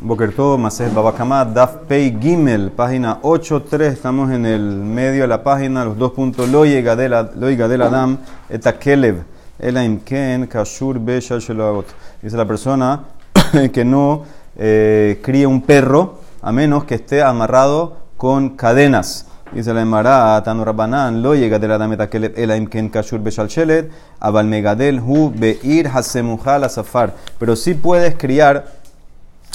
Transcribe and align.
Bokerto, 0.00 0.58
Masej 0.58 0.92
Babakama, 0.92 1.44
Daf 1.44 1.86
Pei 1.88 2.16
Gimel, 2.20 2.70
página 2.70 3.20
8.3, 3.22 3.82
estamos 3.92 4.30
en 4.30 4.44
el 4.44 4.60
medio 4.60 5.22
de 5.22 5.28
la 5.28 5.42
página, 5.42 5.84
los 5.84 5.96
dos 5.96 6.12
puntos, 6.12 6.48
Lo 6.48 6.62
del 6.62 7.82
Adam, 7.82 8.18
Eta 8.50 8.78
Kelev, 8.78 9.22
Elaim 9.58 10.00
Ken, 10.00 10.46
Kashur 10.46 10.98
Be 10.98 11.20
Dice 11.20 12.36
la 12.36 12.44
persona 12.44 13.04
que 13.72 13.84
no 13.84 14.24
eh, 14.56 15.20
críe 15.22 15.46
un 15.46 15.62
perro 15.62 16.18
a 16.42 16.52
menos 16.52 16.84
que 16.84 16.96
esté 16.96 17.22
amarrado 17.22 17.96
con 18.16 18.50
cadenas. 18.50 19.26
Dice 19.52 19.72
la 19.72 19.82
Emara, 19.82 20.42
Tanu 20.44 20.64
Rabbanan, 20.64 21.22
lo 21.22 21.34
llega 21.34 21.58
de 21.58 21.68
la 21.68 21.78
dameta 21.78 22.10
que 22.10 22.68
ken 22.70 22.88
kashur 22.90 23.20
beshalchelet, 23.20 23.90
abal 24.20 24.46
megadel 24.46 25.00
hu 25.00 25.30
beir 25.34 25.88
hasemuja 25.88 26.68
safar. 26.68 27.14
Pero 27.38 27.54
sí 27.54 27.74
puedes 27.74 28.16
criar 28.16 28.83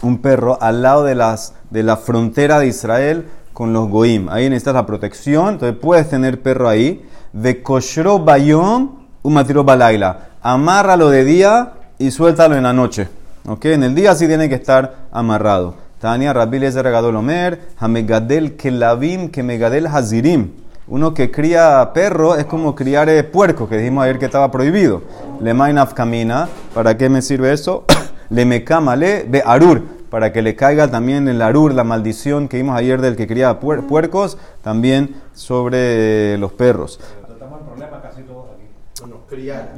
un 0.03 0.19
perro 0.19 0.57
al 0.61 0.81
lado 0.81 1.03
de, 1.03 1.15
las, 1.15 1.53
de 1.69 1.83
la 1.83 1.97
frontera 1.97 2.59
de 2.59 2.67
Israel 2.67 3.25
con 3.53 3.73
los 3.73 3.89
goim. 3.89 4.29
Ahí 4.29 4.49
necesitas 4.49 4.73
la 4.73 4.85
protección, 4.85 5.49
entonces 5.49 5.77
puedes 5.79 6.09
tener 6.09 6.41
perro 6.41 6.69
ahí. 6.69 7.05
De 7.33 7.61
koshro 7.61 8.19
bayom, 8.19 8.91
umatiro 9.21 9.63
balaila. 9.63 10.29
Amárralo 10.41 11.09
de 11.09 11.25
día 11.25 11.73
y 11.97 12.11
suéltalo 12.11 12.55
en 12.55 12.63
la 12.63 12.73
noche. 12.73 13.07
¿Ok? 13.45 13.65
En 13.65 13.83
el 13.83 13.95
día 13.95 14.15
sí 14.15 14.27
tiene 14.27 14.49
que 14.49 14.55
estar 14.55 15.07
amarrado. 15.11 15.75
Tania 15.99 16.31
Rabbi 16.31 16.59
Lezer 16.59 16.87
Omer, 16.87 17.59
Hamegadel 17.77 18.55
Kelavim 18.55 19.29
Kemegadel 19.29 19.87
Hazirim. 19.87 20.51
Uno 20.87 21.13
que 21.13 21.29
cría 21.29 21.91
perro 21.93 22.35
es 22.35 22.45
como 22.45 22.73
criar 22.73 23.09
eh, 23.09 23.23
puerco, 23.23 23.69
que 23.69 23.77
dijimos 23.77 24.05
ayer 24.05 24.17
que 24.17 24.25
estaba 24.25 24.49
prohibido. 24.49 25.03
Le 25.39 25.53
camina, 25.93 26.47
¿para 26.73 26.97
qué 26.97 27.09
me 27.09 27.21
sirve 27.21 27.53
eso? 27.53 27.85
Le 28.29 28.45
mecamale 28.45 29.25
be 29.27 29.41
arur, 29.45 29.81
para 30.09 30.31
que 30.33 30.41
le 30.41 30.55
caiga 30.55 30.87
también 30.87 31.27
el 31.27 31.41
arur, 31.41 31.73
la 31.73 31.83
maldición 31.83 32.47
que 32.47 32.57
vimos 32.57 32.77
ayer 32.77 33.01
del 33.01 33.15
que 33.15 33.27
cría 33.27 33.59
puercos, 33.59 34.37
también 34.63 35.15
sobre 35.33 36.37
los 36.37 36.51
perros. 36.53 36.99
Tratamos 37.27 37.59
el 37.61 37.65
problema 37.67 38.01
casi 38.01 38.23
todos 38.23 38.45
aquí. 38.55 38.65
Bueno, 39.01 39.21
criar, 39.29 39.73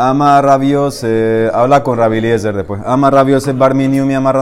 Ama 0.00 0.40
rabios, 0.40 1.00
eh, 1.02 1.50
habla 1.52 1.82
con 1.82 1.98
Rabiliezer 1.98 2.54
después. 2.54 2.80
Ama 2.86 3.10
rabios 3.10 3.48
es 3.48 3.58
barminium 3.58 4.08
y 4.08 4.14
ama 4.14 4.32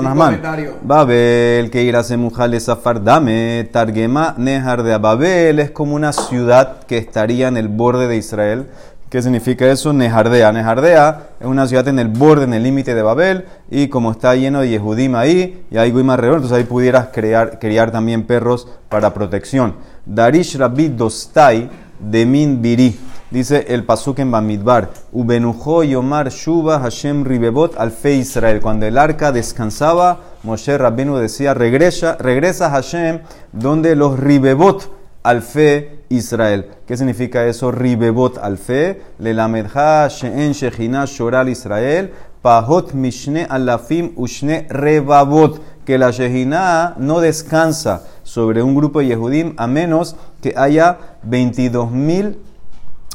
Babel, 0.82 1.70
que 1.70 1.82
irá 1.82 2.02
se 2.02 2.18
mujale 2.18 2.60
safar 2.60 3.02
dame, 3.02 3.66
targema 3.72 4.34
nejar 4.36 4.82
de 4.82 4.98
Babel 4.98 5.58
es 5.60 5.70
como 5.70 5.94
una 5.94 6.12
ciudad 6.12 6.80
que 6.86 6.98
estaría 6.98 7.48
en 7.48 7.56
el 7.56 7.68
borde 7.68 8.06
de 8.06 8.18
Israel. 8.18 8.66
¿Qué 9.08 9.22
significa 9.22 9.70
eso? 9.70 9.92
Nejardea. 9.92 10.50
Nejardea 10.50 11.28
es 11.38 11.46
una 11.46 11.68
ciudad 11.68 11.86
en 11.86 12.00
el 12.00 12.08
borde, 12.08 12.44
en 12.44 12.54
el 12.54 12.64
límite 12.64 12.92
de 12.92 13.02
Babel, 13.02 13.44
y 13.70 13.86
como 13.86 14.10
está 14.10 14.34
lleno 14.34 14.62
de 14.62 14.70
Yehudim 14.70 15.14
ahí, 15.14 15.64
y 15.70 15.76
hay 15.76 15.92
Guim 15.92 16.10
alrededor, 16.10 16.38
entonces 16.38 16.58
ahí 16.58 16.64
pudieras 16.64 17.08
crear, 17.12 17.60
criar 17.60 17.92
también 17.92 18.24
perros 18.24 18.66
para 18.88 19.14
protección. 19.14 19.76
Darish 20.04 20.56
Rabbi 20.56 20.88
Dostai 20.88 21.70
de 22.00 22.26
Min 22.26 22.60
Biri. 22.60 22.98
Dice 23.30 23.66
el 23.68 23.84
pasuk 23.84 24.18
en 24.20 24.30
Bamidbar, 24.30 24.90
Ubenujo 25.12 25.84
Yomar 25.84 26.30
Shuba 26.30 26.80
Hashem 26.80 27.24
Ribebot 27.24 27.78
Alfe 27.78 28.14
Israel. 28.14 28.60
Cuando 28.60 28.86
el 28.86 28.98
arca 28.98 29.30
descansaba, 29.30 30.20
Moshe 30.42 30.78
Rabbenu 30.78 31.16
decía, 31.16 31.54
regresa, 31.54 32.16
regresa 32.18 32.70
Hashem 32.70 33.20
donde 33.52 33.96
los 33.96 34.18
Ribebot 34.18 34.90
Alfe 35.26 36.04
Israel. 36.08 36.66
¿Qué 36.86 36.96
significa 36.96 37.44
eso? 37.46 37.72
Ribebot 37.72 38.38
Alfe, 38.38 39.02
Lelamedha 39.18 40.06
She'en 40.08 40.52
Shechina 40.52 41.04
Shoral 41.04 41.48
Israel, 41.48 42.12
Pahot 42.42 42.92
Mishne 42.94 43.44
Alafim 43.50 44.12
Ushne 44.14 44.66
Rebabot. 44.70 45.60
Que 45.84 45.98
la 45.98 46.12
Shechina 46.12 46.94
no 46.98 47.20
descansa 47.20 48.04
sobre 48.22 48.62
un 48.62 48.74
grupo 48.74 49.00
de 49.00 49.06
Yehudim 49.06 49.54
a 49.56 49.66
menos 49.66 50.16
que 50.40 50.54
haya 50.56 50.98
22 51.24 51.90
mil 51.90 52.38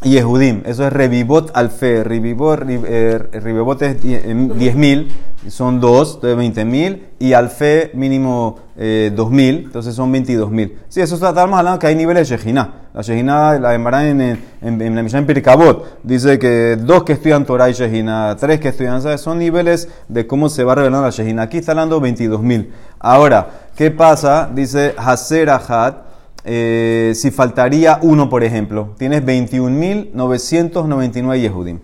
Yehudim, 0.04 0.64
eso 0.66 0.88
es 0.88 0.94
Revivot 0.94 1.52
Alfe. 1.54 2.04
Revivot, 2.04 2.64
eh, 2.68 3.20
Revivot 3.34 3.82
es 3.84 4.02
10.000, 4.02 5.08
son 5.48 5.80
dos, 5.80 6.16
entonces 6.16 6.66
20.000. 6.66 7.02
Y 7.20 7.34
Alfe 7.34 7.92
mínimo 7.94 8.58
eh, 8.78 9.12
2.000, 9.16 9.66
entonces 9.66 9.94
son 9.94 10.12
22.000. 10.12 10.74
Sí, 10.90 11.02
eso 11.02 11.14
estamos 11.14 11.60
hablando 11.60 11.78
que 11.78 11.86
hay 11.86 11.96
niveles 11.96 12.28
de 12.28 12.36
Shejina. 12.36 12.74
La 12.96 13.04
Shejina 13.04 13.60
la 13.60 13.74
llamarán 13.74 14.20
en, 14.20 14.22
en, 14.62 14.82
en, 14.82 14.96
la 14.96 15.04
Mishnah 15.04 15.28
Pirkabot. 15.28 16.00
Dice 16.02 16.40
que 16.40 16.78
dos 16.78 17.04
que 17.04 17.14
estudian 17.14 17.46
Torah 17.46 17.70
y 17.70 17.74
Shejina, 17.74 18.36
tres 18.40 18.60
que 18.60 18.70
estudian, 18.70 19.04
¿sabes? 19.04 19.22
Son 19.22 19.38
niveles 19.38 19.88
de 20.08 20.26
cómo 20.26 20.50
se 20.50 20.64
va 20.64 20.74
revelando 20.74 21.06
la 21.06 21.12
Shejina. 21.12 21.44
Aquí 21.44 21.58
está 21.58 21.74
hablando 21.74 22.02
22.000. 22.02 22.70
Ahora, 22.98 23.50
¿qué 23.76 23.92
pasa? 23.92 24.50
Dice 24.52 24.96
Haser 24.98 25.52
Ahat 25.52 26.11
eh, 26.44 27.14
si 27.16 27.32
faltaría 27.32 28.00
uno, 28.02 28.30
por 28.30 28.44
ejemplo, 28.44 28.90
tienes 28.98 29.24
21.999 29.24 31.40
Yehudim. 31.40 31.80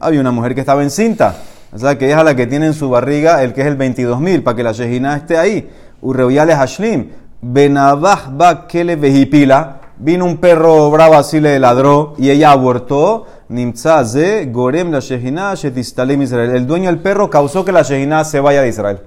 Había 0.00 0.20
una 0.20 0.30
mujer 0.30 0.54
que 0.54 0.60
estaba 0.60 0.82
encinta. 0.82 1.36
O 1.72 1.78
sea, 1.78 1.96
que 1.96 2.10
es 2.10 2.16
a 2.16 2.24
la 2.24 2.34
que 2.34 2.46
tiene 2.46 2.66
en 2.66 2.74
su 2.74 2.90
barriga 2.90 3.42
el 3.42 3.52
que 3.52 3.60
es 3.60 3.66
el 3.66 3.78
22.000, 3.78 4.42
para 4.42 4.56
que 4.56 4.62
la 4.62 4.72
Shejina 4.72 5.16
esté 5.16 5.38
ahí. 5.38 5.68
Urreuyales 6.00 6.56
Hashlim. 6.56 7.08
Benabah 7.42 8.30
ba 8.30 8.66
kele 8.66 8.96
vejipila. 8.96 9.76
Vino 9.98 10.24
un 10.24 10.38
perro 10.38 10.90
bravo 10.90 11.14
así 11.14 11.40
le 11.40 11.58
ladró 11.58 12.14
y 12.18 12.30
ella 12.30 12.52
abortó. 12.52 13.26
Nimtzaze 13.48 14.46
gorem 14.46 14.90
la 14.90 15.00
Shejina 15.00 15.54
shetistalim 15.54 16.22
Israel. 16.22 16.50
El 16.50 16.66
dueño 16.66 16.88
del 16.88 17.00
perro 17.00 17.28
causó 17.28 17.64
que 17.64 17.72
la 17.72 17.82
Shejina 17.82 18.24
se 18.24 18.40
vaya 18.40 18.62
de 18.62 18.68
Israel. 18.68 19.00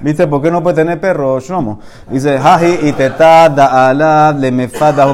¿Viste 0.00 0.26
por 0.26 0.42
qué 0.42 0.50
no 0.50 0.62
puede 0.62 0.76
tener 0.76 1.00
perro, 1.00 1.38
Shlomo? 1.40 1.80
Dice, 2.10 2.38
Haji 2.38 2.88
y 2.88 2.92
teta 2.92 3.48
da 3.48 3.88
ala 3.88 4.32
le 4.32 4.50
mefada 4.50 5.06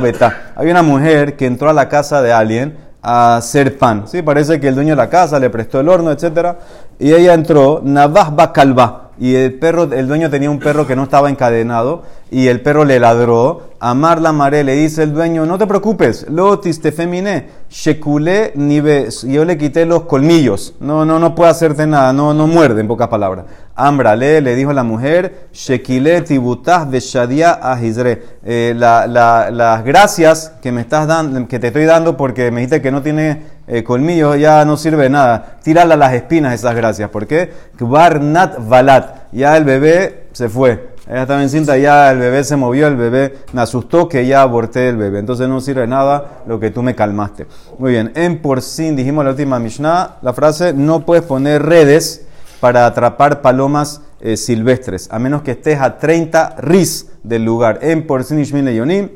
Hay 0.57 0.71
una 0.71 0.83
mujer 0.83 1.37
que 1.37 1.47
entró 1.47 1.71
a 1.71 1.73
la 1.73 1.89
casa 1.89 2.23
de 2.23 2.33
alguien 2.33 2.77
a 3.03 3.37
hacer 3.37 3.79
pan. 3.79 4.07
Sí, 4.07 4.23
parece 4.23 4.61
que 4.61 4.69
el 4.69 4.75
dueño 4.75 4.91
de 4.91 4.97
la 4.97 5.09
casa 5.09 5.39
le 5.39 5.51
prestó 5.51 5.81
el 5.81 5.89
horno, 5.89 6.11
etc. 6.11 6.57
Y 7.01 7.15
ella 7.15 7.33
entró, 7.33 7.81
Navah 7.83 8.31
Bakalba 8.31 9.11
y 9.21 9.35
el 9.35 9.55
perro, 9.55 9.85
el 9.85 10.09
dueño 10.09 10.31
tenía 10.31 10.51
un 10.51 10.59
perro 10.59 10.87
que 10.87 10.97
no 10.97 11.05
estaba 11.05 11.29
encadenado 11.29 12.03
y 12.31 12.49
el 12.49 12.63
perro 12.63 12.87
le 12.87 12.99
ladró. 12.99 13.71
Amar 13.79 14.21
la 14.21 14.33
mare 14.33 14.65
le 14.65 14.75
dice 14.75 15.03
el 15.03 15.13
dueño, 15.13 15.45
no 15.45 15.59
te 15.59 15.67
preocupes, 15.67 16.27
lo 16.29 16.59
te 16.59 16.93
femine, 16.93 17.49
shekule 17.71 18.53
nives, 18.55 19.23
yo 19.23 19.45
le 19.45 19.57
quité 19.57 19.87
los 19.87 20.03
colmillos, 20.03 20.75
no, 20.81 21.07
no, 21.07 21.19
no 21.19 21.35
puede 21.35 21.51
hacerte 21.51 21.87
nada, 21.87 22.13
no, 22.13 22.35
no 22.35 22.47
muerde 22.47 22.81
en 22.81 22.89
pocas 22.89 23.09
palabras. 23.09 23.47
Ambrale 23.75 24.43
le 24.43 24.55
dijo 24.55 24.75
la 24.75 24.83
mujer, 24.83 25.49
shekile 25.53 26.21
tibutah 26.21 26.85
de 26.85 27.01
shadia 27.01 27.59
ahizre, 27.63 28.23
eh, 28.45 28.75
las 28.77 29.85
gracias 29.85 30.53
que 30.63 30.73
me 30.73 30.83
estás 30.83 31.07
dando, 31.07 31.49
que 31.49 31.59
te 31.59 31.69
estoy 31.69 31.87
dando 31.87 32.19
porque 32.19 32.51
me 32.51 32.61
dijiste 32.61 32.83
que 32.83 32.91
no 32.91 33.01
tiene 33.01 33.43
eh, 33.73 33.85
colmillos 33.85 34.37
ya 34.37 34.65
no 34.65 34.77
sirve 34.77 35.09
nada. 35.09 35.59
Tírala 35.63 35.95
las 35.95 36.13
espinas 36.13 36.55
esas 36.55 36.75
gracias. 36.75 37.09
¿Por 37.09 37.29
qué? 37.29 37.53
Kvarnat 37.79 38.69
valat. 38.69 39.31
Ya 39.31 39.57
el 39.57 39.63
bebé 39.65 40.25
se 40.33 40.49
fue. 40.49 40.91
Ella 41.07 41.23
estaba 41.23 41.41
encinta, 41.41 41.79
ya 41.79 42.11
el 42.11 42.19
bebé 42.19 42.43
se 42.43 42.57
movió, 42.57 42.89
el 42.89 42.97
bebé 42.97 43.39
me 43.53 43.61
asustó 43.61 44.09
que 44.09 44.27
ya 44.27 44.43
aborté 44.43 44.89
el 44.89 44.97
bebé. 44.97 45.21
Entonces 45.21 45.49
no 45.49 45.61
sirve 45.61 45.87
nada 45.87 46.43
lo 46.47 46.59
que 46.59 46.73
tú 46.73 46.83
me 46.83 46.97
calmaste. 46.97 47.47
Muy 47.79 47.93
bien, 47.93 48.11
en 48.17 48.43
porcín, 48.43 48.97
dijimos 48.97 49.25
la 49.25 49.31
última 49.31 49.61
Mishnah, 49.61 50.17
la 50.21 50.33
frase, 50.33 50.73
no 50.73 51.07
puedes 51.07 51.25
poner 51.25 51.63
redes 51.63 52.27
para 52.59 52.87
atrapar 52.87 53.41
palomas 53.41 54.03
eh, 54.21 54.37
silvestres, 54.37 55.09
a 55.13 55.19
menos 55.21 55.43
que 55.43 55.53
estés 55.53 55.81
a 55.81 55.97
30 55.97 56.57
ris 56.59 57.07
del 57.23 57.45
lugar. 57.45 57.79
En 57.83 58.05
Ishmin 58.39 58.69
Yonim, 58.69 59.09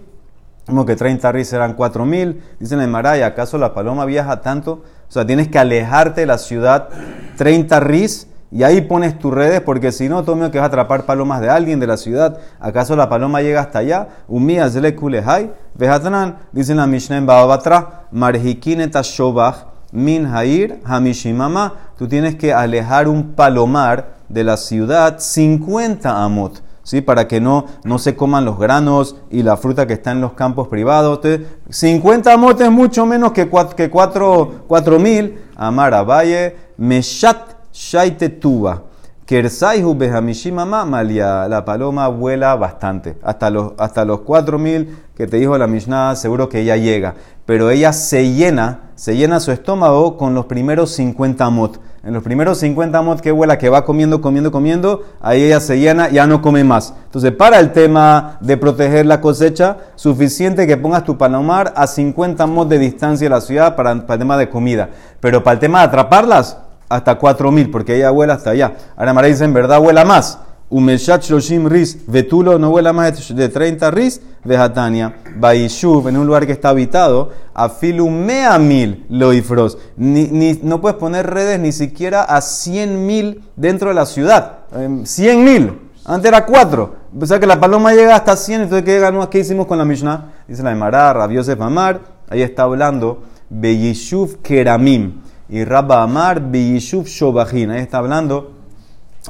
como 0.66 0.86
que 0.86 0.96
30 0.96 1.30
ris 1.32 1.48
serán 1.48 1.74
4000. 1.74 2.42
Dicen 2.58 2.80
en 2.80 2.90
Maraya, 2.90 3.26
¿acaso 3.26 3.58
la 3.58 3.74
paloma 3.74 4.04
viaja 4.04 4.40
tanto? 4.40 4.82
O 5.08 5.12
sea, 5.12 5.26
tienes 5.26 5.48
que 5.48 5.58
alejarte 5.58 6.22
de 6.22 6.26
la 6.26 6.38
ciudad 6.38 6.88
30 7.36 7.80
ris 7.80 8.28
y 8.54 8.62
ahí 8.62 8.82
pones 8.82 9.18
tus 9.18 9.34
redes 9.34 9.60
porque 9.62 9.90
si 9.90 10.08
no, 10.08 10.22
todo 10.22 10.36
que 10.52 10.58
vas 10.58 10.66
a 10.66 10.68
atrapar 10.68 11.06
palomas 11.06 11.40
de 11.40 11.50
alguien 11.50 11.80
de 11.80 11.88
la 11.88 11.96
ciudad. 11.96 12.38
¿Acaso 12.60 12.94
la 12.94 13.08
paloma 13.08 13.42
llega 13.42 13.60
hasta 13.60 13.80
allá? 13.80 14.08
Umía 14.28 14.70
zele 14.70 14.94
kulehai. 14.94 15.52
Vejatran, 15.74 16.38
dicen 16.52 16.76
la 16.76 16.86
Mishnah 16.86 17.16
en 17.16 17.26
Babatra, 17.26 18.06
marhikinet 18.12 18.94
shobach 19.02 19.66
min 19.90 20.32
hair 20.32 20.78
hamishimama. 20.84 21.72
Tú 21.98 22.06
tienes 22.06 22.36
que 22.36 22.52
alejar 22.52 23.08
un 23.08 23.32
palomar 23.32 24.14
de 24.28 24.44
la 24.44 24.56
ciudad 24.56 25.18
50 25.18 26.22
amot. 26.22 26.62
¿Sí? 26.84 27.00
para 27.00 27.26
que 27.26 27.40
no, 27.40 27.66
no 27.82 27.98
se 27.98 28.14
coman 28.14 28.44
los 28.44 28.58
granos 28.58 29.16
y 29.30 29.42
la 29.42 29.56
fruta 29.56 29.86
que 29.86 29.94
está 29.94 30.12
en 30.12 30.20
los 30.20 30.34
campos 30.34 30.68
privados. 30.68 31.20
50 31.68 32.36
motes 32.36 32.70
mucho 32.70 33.04
menos 33.04 33.32
que 33.32 33.48
4 33.48 33.74
que 33.74 33.90
cuatro 33.90 34.98
mil. 35.00 35.40
Amara 35.56 36.02
Valle, 36.02 36.56
Meshat 36.76 37.54
Shaite 37.72 38.28
Tuba. 38.28 38.82
Kersaihu 39.26 39.94
Behamishimama 39.94 40.84
Malia. 40.84 41.48
La 41.48 41.64
paloma 41.64 42.08
vuela 42.08 42.54
bastante. 42.56 43.16
Hasta 43.22 43.50
los, 43.50 43.72
hasta 43.78 44.04
los 44.04 44.20
4000 44.20 44.98
que 45.16 45.26
te 45.26 45.38
dijo 45.38 45.56
la 45.56 45.66
Mishnah, 45.66 46.14
seguro 46.16 46.48
que 46.48 46.60
ella 46.60 46.76
llega. 46.76 47.14
Pero 47.46 47.70
ella 47.70 47.92
se 47.92 48.32
llena, 48.32 48.90
se 48.96 49.16
llena 49.16 49.40
su 49.40 49.52
estómago 49.52 50.16
con 50.16 50.34
los 50.34 50.46
primeros 50.46 50.90
50 50.92 51.48
mot. 51.50 51.80
En 52.04 52.12
los 52.12 52.22
primeros 52.22 52.58
50 52.58 52.98
amos 52.98 53.22
que 53.22 53.32
vuela, 53.32 53.56
que 53.56 53.70
va 53.70 53.86
comiendo, 53.86 54.20
comiendo, 54.20 54.52
comiendo, 54.52 55.04
ahí 55.22 55.44
ella 55.44 55.58
se 55.58 55.78
llena, 55.78 56.10
ya 56.10 56.26
no 56.26 56.42
come 56.42 56.62
más. 56.62 56.92
Entonces, 57.06 57.32
para 57.32 57.58
el 57.58 57.72
tema 57.72 58.36
de 58.40 58.58
proteger 58.58 59.06
la 59.06 59.22
cosecha, 59.22 59.78
suficiente 59.94 60.66
que 60.66 60.76
pongas 60.76 61.04
tu 61.04 61.16
palomar 61.16 61.72
a 61.74 61.86
50 61.86 62.44
amos 62.44 62.68
de 62.68 62.78
distancia 62.78 63.24
de 63.24 63.30
la 63.30 63.40
ciudad 63.40 63.74
para, 63.74 63.94
para 64.02 64.14
el 64.14 64.18
tema 64.18 64.36
de 64.36 64.50
comida. 64.50 64.90
Pero 65.20 65.42
para 65.42 65.54
el 65.54 65.60
tema 65.60 65.78
de 65.78 65.86
atraparlas, 65.86 66.58
hasta 66.90 67.14
4000, 67.14 67.70
porque 67.70 67.96
ella 67.96 68.10
vuela 68.10 68.34
hasta 68.34 68.50
allá. 68.50 68.74
Ahora 68.96 69.14
Mara 69.14 69.28
dice, 69.28 69.44
en 69.44 69.54
verdad 69.54 69.80
vuela 69.80 70.04
más. 70.04 70.38
Umeshat 70.74 71.22
Shloshim 71.22 71.68
Ris, 71.68 71.96
Vetulo 72.08 72.58
no 72.58 72.68
vuela 72.68 72.92
más 72.92 73.28
de 73.28 73.48
30 73.48 73.92
Ris, 73.92 74.20
Vejatania, 74.42 75.14
Baishuv, 75.36 76.08
en 76.08 76.16
un 76.16 76.26
lugar 76.26 76.46
que 76.46 76.52
está 76.52 76.70
habitado, 76.70 77.30
Afilu 77.54 78.10
Mea 78.10 78.58
Mil 78.58 79.06
Loifros. 79.08 79.78
Ni, 79.96 80.24
ni, 80.24 80.58
no 80.64 80.80
puedes 80.80 80.98
poner 80.98 81.30
redes 81.30 81.60
ni 81.60 81.70
siquiera 81.70 82.24
a 82.24 82.40
100 82.40 83.06
mil 83.06 83.44
dentro 83.54 83.90
de 83.90 83.94
la 83.94 84.04
ciudad. 84.04 84.64
100 85.04 85.30
em, 85.30 85.44
mil. 85.44 85.78
Antes 86.04 86.26
era 86.26 86.44
4. 86.44 86.94
O 87.20 87.24
sea 87.26 87.38
que 87.38 87.46
la 87.46 87.60
paloma 87.60 87.94
llega 87.94 88.16
hasta 88.16 88.34
100, 88.34 88.62
entonces 88.62 88.84
¿qué, 88.84 88.98
ganó? 88.98 89.30
¿qué 89.30 89.38
hicimos 89.38 89.68
con 89.68 89.78
la 89.78 89.84
Mishnah? 89.84 90.32
Dice 90.48 90.64
la 90.64 90.72
Emara, 90.72 91.12
Rabiosef 91.12 91.60
Amar, 91.60 92.00
ahí 92.28 92.42
está 92.42 92.64
hablando, 92.64 93.22
Beyishuv 93.48 94.42
Keramim. 94.42 95.20
Y 95.48 95.62
Rabba 95.62 96.02
Amar, 96.02 96.40
Beyishuv 96.40 97.06
Shobajin. 97.06 97.70
Ahí 97.70 97.80
está 97.80 97.98
hablando 97.98 98.63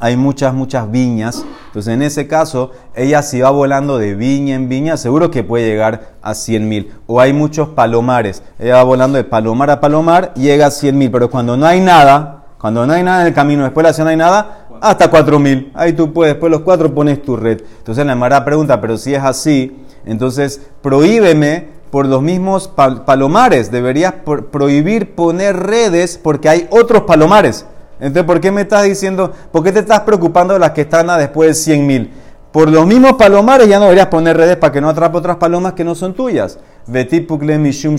hay 0.00 0.16
muchas, 0.16 0.52
muchas 0.54 0.90
viñas. 0.90 1.44
Entonces, 1.66 1.94
en 1.94 2.02
ese 2.02 2.26
caso, 2.26 2.72
ella 2.94 3.22
si 3.22 3.40
va 3.40 3.50
volando 3.50 3.98
de 3.98 4.14
viña 4.14 4.54
en 4.54 4.68
viña, 4.68 4.96
seguro 4.96 5.30
que 5.30 5.44
puede 5.44 5.66
llegar 5.66 6.14
a 6.20 6.34
100 6.34 6.68
mil. 6.68 6.92
O 7.06 7.20
hay 7.20 7.32
muchos 7.32 7.68
palomares. 7.68 8.42
Ella 8.58 8.76
va 8.76 8.82
volando 8.82 9.16
de 9.16 9.24
palomar 9.24 9.70
a 9.70 9.80
palomar, 9.80 10.34
llega 10.34 10.66
a 10.66 10.70
100 10.70 10.98
mil. 10.98 11.10
Pero 11.10 11.30
cuando 11.30 11.56
no 11.56 11.66
hay 11.66 11.80
nada, 11.80 12.44
cuando 12.58 12.86
no 12.86 12.92
hay 12.92 13.02
nada 13.02 13.22
en 13.22 13.28
el 13.28 13.34
camino, 13.34 13.62
después 13.62 13.84
de 13.84 13.90
la 13.90 13.94
ciudad 13.94 14.06
no 14.06 14.10
hay 14.10 14.16
nada, 14.16 14.66
hasta 14.80 15.08
4 15.08 15.38
mil. 15.38 15.70
Ahí 15.74 15.92
tú 15.92 16.12
puedes, 16.12 16.34
después 16.34 16.50
los 16.50 16.62
4 16.62 16.92
pones 16.92 17.22
tu 17.22 17.36
red. 17.36 17.62
Entonces, 17.78 18.04
la 18.04 18.16
Mara 18.16 18.44
pregunta, 18.44 18.80
pero 18.80 18.98
si 18.98 19.14
es 19.14 19.22
así, 19.22 19.84
entonces 20.04 20.60
prohíbeme 20.82 21.68
por 21.90 22.06
los 22.06 22.20
mismos 22.20 22.66
palomares. 22.66 23.70
Deberías 23.70 24.14
prohibir 24.50 25.14
poner 25.14 25.56
redes 25.56 26.18
porque 26.20 26.48
hay 26.48 26.66
otros 26.70 27.02
palomares. 27.02 27.66
Entonces, 28.00 28.24
¿por 28.24 28.40
qué 28.40 28.50
me 28.50 28.62
estás 28.62 28.84
diciendo, 28.84 29.32
por 29.52 29.62
qué 29.62 29.72
te 29.72 29.80
estás 29.80 30.00
preocupando 30.00 30.54
de 30.54 30.60
las 30.60 30.70
que 30.72 30.82
están 30.82 31.10
a 31.10 31.18
después 31.18 31.48
de 31.48 31.54
100 31.54 31.86
mil? 31.86 32.12
Por 32.54 32.70
los 32.70 32.86
mismos 32.86 33.14
palomares 33.14 33.66
ya 33.66 33.78
no 33.78 33.86
deberías 33.86 34.06
poner 34.06 34.36
redes 34.36 34.56
para 34.56 34.72
que 34.72 34.80
no 34.80 34.88
atrape 34.88 35.18
otras 35.18 35.38
palomas 35.38 35.72
que 35.72 35.82
no 35.82 35.96
son 35.96 36.14
tuyas. 36.14 36.58
mishum 36.86 37.96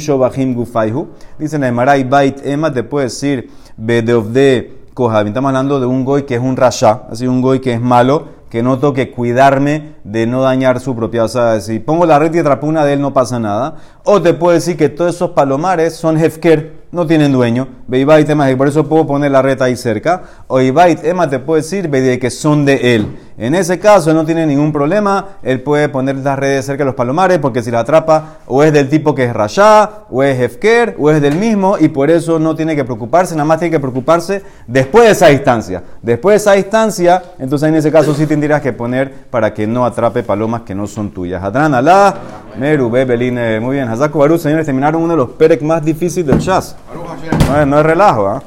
gufaihu. 0.54 1.10
Dicen 1.38 1.62
en 1.66 1.74
Maray 1.74 2.06
Bait 2.06 2.42
te 2.42 2.84
puede 2.84 3.08
decir. 3.08 3.50
Estamos 3.78 5.50
hablando 5.50 5.82
de 5.82 5.86
un 5.86 6.06
goy 6.06 6.24
que 6.24 6.36
es 6.36 6.42
un 6.42 6.56
rasha, 6.56 7.02
así 7.12 7.28
un 7.28 7.42
goy 7.42 7.60
que 7.60 7.74
es 7.74 7.82
malo, 7.82 8.30
que 8.50 8.64
no 8.64 8.80
toque 8.80 9.12
cuidarme 9.12 9.96
de 10.06 10.26
no 10.26 10.42
dañar 10.42 10.80
su 10.80 10.96
propiedad. 10.96 11.26
O 11.26 11.28
sea, 11.28 11.60
si 11.60 11.80
pongo 11.80 12.06
la 12.06 12.18
red 12.18 12.34
y 12.34 12.40
atrapo 12.40 12.66
una 12.66 12.86
de 12.86 12.94
él, 12.94 13.02
no 13.02 13.12
pasa 13.12 13.38
nada. 13.38 13.76
O 14.06 14.22
te 14.22 14.34
puede 14.34 14.60
decir 14.60 14.78
que 14.78 14.88
todos 14.88 15.14
esos 15.14 15.32
palomares 15.32 15.96
son 15.96 16.18
hefker, 16.18 16.85
no 16.92 17.06
tienen 17.06 17.32
dueño. 17.32 17.68
Beibait 17.88 18.30
Emma, 18.30 18.48
por 18.58 18.68
eso 18.68 18.88
puedo 18.88 19.06
poner 19.06 19.32
la 19.32 19.42
red 19.42 19.62
ahí 19.62 19.76
cerca. 19.76 20.24
O 20.48 20.62
Ibait 20.62 21.04
Emma 21.04 21.30
te 21.30 21.40
puede 21.40 21.62
decir 21.62 21.90
de 21.90 22.20
que 22.20 22.30
son 22.30 22.66
de 22.66 22.96
él. 22.96 23.18
En 23.38 23.54
ese 23.54 23.80
caso 23.80 24.14
no 24.14 24.26
tiene 24.26 24.46
ningún 24.46 24.72
problema. 24.72 25.38
Él 25.44 25.62
puede 25.62 25.90
poner 25.90 26.16
las 26.16 26.40
redes 26.40 26.66
cerca 26.66 26.84
de 26.84 26.86
los 26.86 26.96
palomares 26.96 27.40
porque 27.40 27.62
si 27.62 27.70
la 27.70 27.80
atrapa 27.82 28.38
o 28.48 28.64
es 28.64 28.72
del 28.72 28.88
tipo 28.88 29.14
que 29.14 29.26
es 29.26 29.34
rayá, 29.34 29.90
o 30.10 30.24
es 30.24 30.40
hefker, 30.40 30.96
o 30.98 31.12
es 31.12 31.22
del 31.22 31.36
mismo 31.36 31.78
y 31.78 31.90
por 31.90 32.10
eso 32.10 32.40
no 32.40 32.56
tiene 32.56 32.76
que 32.76 32.86
preocuparse. 32.86 33.36
Nada 33.36 33.46
más 33.46 33.60
tiene 33.60 33.72
que 33.72 33.80
preocuparse 33.80 34.42
después 34.68 35.06
de 35.06 35.12
esa 35.12 35.28
distancia. 35.28 35.84
Después 36.02 36.34
de 36.34 36.38
esa 36.38 36.54
distancia, 36.54 37.22
entonces 37.38 37.68
en 37.68 37.76
ese 37.76 37.92
caso 37.92 38.14
sí 38.14 38.26
tendrías 38.26 38.62
que 38.62 38.72
poner 38.72 39.12
para 39.30 39.54
que 39.54 39.68
no 39.68 39.86
atrape 39.86 40.24
palomas 40.24 40.62
que 40.62 40.74
no 40.74 40.88
son 40.88 41.12
tuyas. 41.12 41.44
Adran 41.44 41.74
Alá, 41.74 42.16
Meru, 42.58 42.90
Bebeline, 42.90 43.60
muy 43.60 43.76
bien. 43.76 43.90
Hazako 43.90 44.20
Baru, 44.20 44.38
señores, 44.38 44.66
terminaron 44.66 45.04
uno 45.04 45.14
de 45.14 45.18
los 45.18 45.30
perek 45.32 45.62
más 45.62 45.84
difíciles 45.84 46.26
del 46.28 46.40
jazz. 46.40 46.76
No 47.68 47.80
es, 47.80 47.86
relajo, 47.86 48.28
¿ah? 48.28 48.44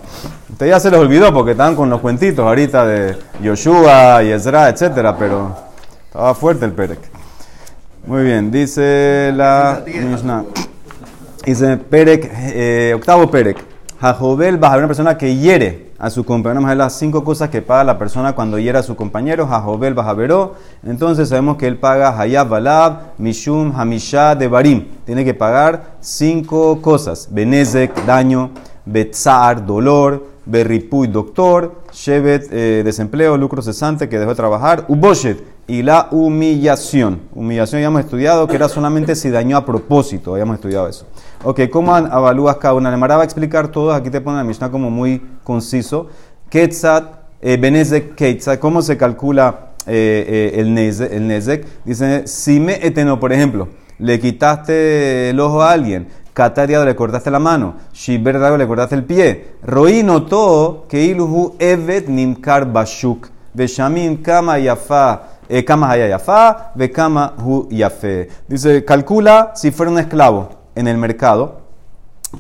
Usted 0.50 0.68
ya 0.68 0.80
se 0.80 0.90
les 0.90 0.98
olvidó 0.98 1.32
porque 1.32 1.52
están 1.52 1.74
con 1.74 1.90
los 1.90 2.00
cuentitos 2.00 2.46
ahorita 2.46 2.86
de 2.86 3.16
Yoshua 3.42 4.22
y 4.22 4.30
Ezra, 4.30 4.68
etcétera, 4.68 5.16
pero 5.16 5.56
estaba 6.06 6.34
fuerte 6.34 6.64
el 6.64 6.72
Perek. 6.72 6.98
Muy 8.06 8.24
bien, 8.24 8.50
dice 8.50 9.32
la 9.34 9.82
Mishnah. 9.86 10.44
Dice 11.44 11.76
Perek, 11.76 12.30
eh, 12.32 12.92
octavo 12.96 13.30
Perek. 13.30 13.58
Jajobel 14.00 14.56
baja 14.56 14.78
una 14.78 14.86
persona 14.86 15.18
que 15.18 15.36
hiere 15.36 15.87
a 15.98 16.10
su 16.10 16.24
compañero. 16.24 16.56
Vamos 16.56 16.68
a 16.68 16.70
ver 16.70 16.78
las 16.78 16.98
cinco 16.98 17.24
cosas 17.24 17.50
que 17.50 17.60
paga 17.60 17.84
la 17.84 17.98
persona 17.98 18.34
cuando 18.34 18.58
hiere 18.58 18.78
a 18.78 18.82
su 18.82 18.94
compañero. 18.94 19.46
Jajobel 19.46 19.94
veró. 19.94 20.54
Entonces 20.84 21.28
sabemos 21.28 21.56
que 21.56 21.66
él 21.66 21.78
paga 21.78 22.18
Hayab 22.18 22.48
Balab, 22.48 23.00
Mishum, 23.18 23.72
Hamisha, 23.74 24.34
Devarim. 24.34 24.86
Tiene 25.04 25.24
que 25.24 25.34
pagar 25.34 25.96
cinco 26.00 26.80
cosas: 26.80 27.28
Benezek, 27.30 28.04
daño, 28.04 28.50
Betzar, 28.84 29.66
dolor, 29.66 30.24
Berripuy, 30.46 31.08
doctor, 31.08 31.82
Shevet, 31.92 32.48
eh, 32.50 32.82
desempleo, 32.84 33.36
lucro 33.36 33.60
cesante 33.60 34.08
que 34.08 34.18
dejó 34.18 34.30
de 34.30 34.36
trabajar, 34.36 34.86
Uboshet, 34.88 35.44
y 35.66 35.82
la 35.82 36.08
humillación. 36.10 37.20
Humillación 37.34 37.82
ya 37.82 37.88
hemos 37.88 38.00
estudiado 38.00 38.48
que 38.48 38.56
era 38.56 38.68
solamente 38.70 39.14
si 39.14 39.28
dañó 39.28 39.58
a 39.58 39.66
propósito, 39.66 40.32
habíamos 40.32 40.54
estudiado 40.54 40.88
eso. 40.88 41.06
Ok, 41.44 41.60
¿cómo 41.70 41.96
evalúas 41.96 42.56
cada 42.56 42.74
una? 42.74 42.90
Le 42.90 42.96
va 42.96 43.20
a 43.20 43.24
explicar 43.24 43.68
todo, 43.68 43.92
aquí 43.92 44.10
te 44.10 44.20
pone 44.20 44.38
la 44.38 44.44
Mishnah 44.44 44.72
como 44.72 44.90
muy 44.90 45.22
conciso. 45.44 46.08
Ketzat, 46.50 47.04
eh, 47.40 47.56
Benezek 47.56 48.16
Ketzat, 48.16 48.58
¿cómo 48.58 48.82
se 48.82 48.96
calcula 48.96 49.74
eh, 49.86 50.52
eh, 50.56 50.60
el, 50.60 50.74
nezek, 50.74 51.12
el 51.12 51.28
Nezek? 51.28 51.84
Dice, 51.84 52.26
si 52.26 52.58
me 52.58 52.84
eteno, 52.84 53.20
por 53.20 53.32
ejemplo, 53.32 53.68
le 54.00 54.18
quitaste 54.18 55.30
el 55.30 55.38
ojo 55.38 55.62
a 55.62 55.70
alguien, 55.70 56.08
Catariado 56.32 56.84
le 56.84 56.96
cortaste 56.96 57.30
la 57.30 57.38
mano, 57.38 57.76
Shiberdago 57.92 58.56
le 58.56 58.66
cortaste 58.66 58.96
el 58.96 59.04
pie, 59.04 59.46
Roí 59.62 60.02
notó 60.02 60.86
que 60.88 61.04
iluhu 61.04 61.54
evet 61.60 62.08
nimkar 62.08 62.72
bashuk, 62.72 63.28
Beshamim 63.54 64.22
kama 64.22 64.58
yafa, 64.58 65.22
eh, 65.48 65.64
kama 65.64 65.96
yafa, 65.96 66.72
kama 66.92 67.34
hu 67.38 67.68
yafe. 67.70 68.28
Dice, 68.48 68.84
calcula 68.84 69.52
si 69.54 69.70
fuera 69.70 69.92
un 69.92 69.98
esclavo 70.00 70.57
en 70.78 70.88
el 70.88 70.96
mercado, 70.96 71.60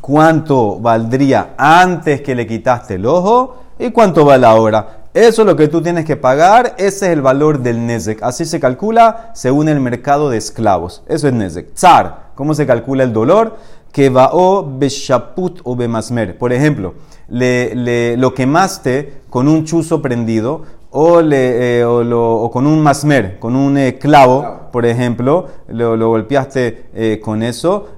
cuánto 0.00 0.78
valdría 0.78 1.54
antes 1.56 2.20
que 2.22 2.34
le 2.34 2.46
quitaste 2.46 2.94
el 2.94 3.06
ojo 3.06 3.56
y 3.78 3.90
cuánto 3.90 4.24
vale 4.24 4.46
ahora. 4.46 5.06
Eso 5.14 5.42
es 5.42 5.46
lo 5.46 5.56
que 5.56 5.68
tú 5.68 5.82
tienes 5.82 6.04
que 6.04 6.16
pagar, 6.16 6.74
ese 6.78 7.06
es 7.06 7.12
el 7.12 7.22
valor 7.22 7.60
del 7.60 7.84
Nezek. 7.86 8.22
Así 8.22 8.44
se 8.44 8.60
calcula 8.60 9.32
según 9.34 9.68
el 9.68 9.80
mercado 9.80 10.30
de 10.30 10.38
esclavos. 10.38 11.02
Eso 11.08 11.26
es 11.26 11.34
Nezek. 11.34 11.74
Tsar, 11.74 12.28
¿cómo 12.34 12.54
se 12.54 12.66
calcula 12.66 13.04
el 13.04 13.12
dolor? 13.12 13.56
que 13.92 14.10
va 14.10 14.30
o 14.32 14.64
beshaput 14.78 15.60
o 15.64 15.74
bemasmer. 15.74 16.36
Por 16.38 16.52
ejemplo, 16.52 16.94
le, 17.28 18.16
lo 18.16 18.34
quemaste 18.34 19.22
con 19.30 19.48
un 19.48 19.64
chuzo 19.64 20.00
prendido 20.02 20.62
o, 20.90 21.20
le, 21.20 21.80
eh, 21.80 21.84
o, 21.84 22.50
con 22.50 22.66
un 22.66 22.82
masmer, 22.82 23.38
con 23.38 23.54
un 23.54 23.76
eh, 23.76 23.98
clavo, 23.98 24.68
por 24.72 24.86
ejemplo, 24.86 25.46
lo, 25.68 25.96
lo 25.96 26.08
golpeaste 26.08 26.86
eh, 26.94 27.20
con 27.22 27.42
eso, 27.42 27.88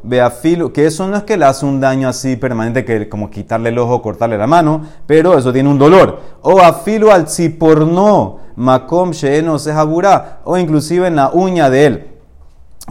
filo 0.40 0.73
que 0.73 0.87
eso 0.87 1.06
no 1.06 1.16
es 1.16 1.23
que 1.23 1.37
le 1.37 1.44
hace 1.44 1.66
un 1.66 1.80
daño 1.80 2.09
así 2.09 2.37
permanente, 2.37 2.85
que 2.85 3.09
como 3.09 3.30
quitarle 3.30 3.68
el 3.68 3.78
ojo, 3.78 4.02
cortarle 4.02 4.37
la 4.38 4.47
mano, 4.47 4.82
pero 5.06 5.38
eso 5.38 5.52
tiene 5.52 5.68
un 5.68 5.78
dolor. 5.78 6.20
O 6.42 6.61
afilo 6.61 7.12
al 7.12 7.26
tziporno, 7.26 8.38
makom 8.56 9.12
sheeno 9.12 9.59
sehabura, 9.59 10.40
o 10.44 10.56
inclusive 10.56 11.06
en 11.06 11.16
la 11.16 11.30
uña 11.30 11.70
de 11.70 11.87
él 11.87 12.06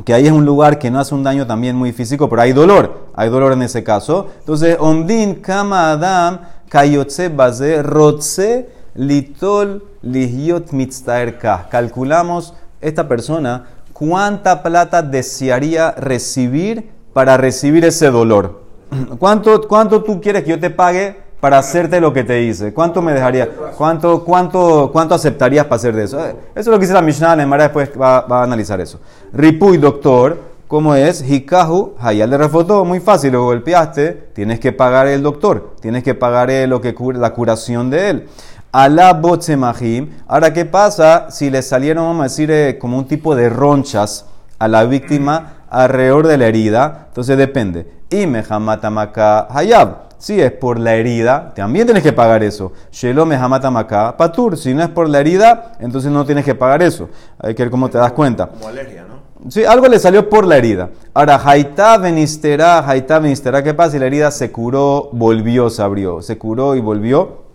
que 0.06 0.14
ahí 0.14 0.28
es 0.28 0.32
un 0.32 0.46
lugar 0.46 0.80
que 0.80 0.90
no 0.90 1.00
hace 1.00 1.14
un 1.14 1.24
daño 1.24 1.46
también 1.46 1.76
muy 1.76 1.92
físico, 1.92 2.30
pero 2.30 2.42
hay 2.42 2.54
dolor, 2.54 3.10
hay 3.16 3.30
dolor 3.30 3.52
en 3.52 3.64
ese 3.64 3.84
caso. 3.84 4.28
Entonces, 4.40 4.78
ondin 4.80 5.36
kama 5.36 5.92
adam 5.92 6.40
kayotze 6.70 7.28
baze 7.28 7.84
rotze 7.84 8.70
litol 8.96 9.84
lihiot 10.02 10.72
mitztaerka. 10.72 11.68
Calculamos 11.70 12.54
esta 12.82 13.08
persona 13.08 13.66
cuánta 13.94 14.64
plata 14.64 15.02
desearía 15.02 15.92
recibir 15.92 16.90
para 17.14 17.38
recibir 17.38 17.84
ese 17.86 18.10
dolor. 18.10 18.62
¿Cuánto, 19.20 19.68
cuánto 19.68 20.04
tú 20.04 20.22
quieres 20.22 20.44
que 20.44 20.52
yo 20.52 20.60
te 20.60 20.70
pague 20.70 21.18
para 21.40 21.58
hacerte 21.58 22.00
lo 22.00 22.14
que 22.14 22.24
te 22.24 22.44
hice? 22.44 22.74
¿Cuánto 22.74 23.02
me 23.02 23.14
dejaría? 23.14 23.50
¿Cuánto, 23.78 24.24
cuánto, 24.24 24.90
cuánto 24.92 25.16
aceptarías 25.16 25.66
para 25.66 25.76
hacer 25.76 25.96
de 25.96 26.06
eso? 26.06 26.26
Eh, 26.26 26.30
eso 26.30 26.38
es 26.56 26.68
lo 26.68 26.74
que 26.74 26.82
dice 26.82 26.94
la 26.94 27.02
Mishnah, 27.02 27.36
la 27.36 27.44
Emara 27.44 27.64
después 27.64 27.92
va, 28.00 28.22
va, 28.22 28.42
a 28.42 28.44
analizar 28.44 28.80
eso. 28.82 29.00
Ripuy, 29.34 29.78
doctor, 29.78 30.40
¿cómo 30.68 30.96
es? 30.96 31.22
Hikahu, 31.22 31.96
Hayal 32.00 32.30
le 32.30 32.38
refotó, 32.38 32.86
muy 32.86 33.00
fácil, 33.00 33.34
lo 33.34 33.44
golpeaste, 33.44 34.30
tienes 34.34 34.60
que 34.60 34.72
pagar 34.72 35.08
el 35.08 35.22
doctor, 35.22 35.76
tienes 35.82 36.04
que 36.04 36.16
pagar 36.16 36.50
lo 36.68 36.82
que 36.82 36.96
la 37.16 37.34
curación 37.34 37.90
de 37.90 38.10
él. 38.10 38.28
Alá 38.72 39.14
botzemahim. 39.14 40.12
Ahora, 40.28 40.54
¿qué 40.54 40.64
pasa 40.64 41.32
si 41.32 41.50
le 41.50 41.64
salieron, 41.64 42.06
vamos 42.06 42.20
a 42.20 42.24
decir, 42.26 42.52
eh, 42.52 42.78
como 42.78 43.00
un 43.00 43.06
tipo 43.06 43.36
de 43.36 43.50
ronchas 43.50 44.26
a 44.60 44.68
la 44.68 44.86
víctima 44.86 45.64
alrededor 45.72 46.28
de 46.28 46.38
la 46.38 46.46
herida? 46.46 47.06
Entonces 47.08 47.36
depende. 47.36 47.92
Y 48.12 48.28
mehamatamaca 48.28 49.48
hayab 49.50 50.10
Si 50.20 50.40
es 50.40 50.52
por 50.52 50.80
la 50.80 50.94
herida, 50.94 51.52
también 51.56 51.88
tienes 51.88 52.04
que 52.04 52.14
pagar 52.14 52.44
eso. 52.44 52.74
Shelome 52.92 53.36
hamata 53.36 54.16
patur. 54.16 54.56
Si 54.56 54.72
no 54.76 54.84
es 54.84 54.90
por 54.90 55.10
la 55.10 55.20
herida, 55.20 55.72
entonces 55.80 56.12
no 56.12 56.24
tienes 56.24 56.46
que 56.46 56.54
pagar 56.54 56.84
eso. 56.84 57.10
Hay 57.40 57.56
que 57.56 57.64
ver 57.64 57.72
cómo 57.72 57.90
te 57.90 57.98
das 57.98 58.12
cuenta. 58.12 58.50
Como 58.50 58.68
alergia, 58.68 59.04
¿no? 59.04 59.50
Sí, 59.50 59.66
algo 59.66 59.88
le 59.88 59.98
salió 59.98 60.30
por 60.30 60.46
la 60.46 60.58
herida. 60.58 60.90
Ahora, 61.16 61.42
Haitá 61.44 61.98
venistera, 61.98 62.88
Haitá 62.88 63.18
venistera, 63.18 63.64
¿qué 63.64 63.74
pasa 63.74 63.94
si 63.94 64.00
la 64.00 64.06
herida 64.06 64.30
se 64.30 64.52
curó, 64.52 65.10
volvió, 65.12 65.72
se 65.72 65.82
abrió? 65.82 66.22
Se 66.22 66.38
curó 66.38 66.76
y 66.76 66.82
volvió. 66.82 67.49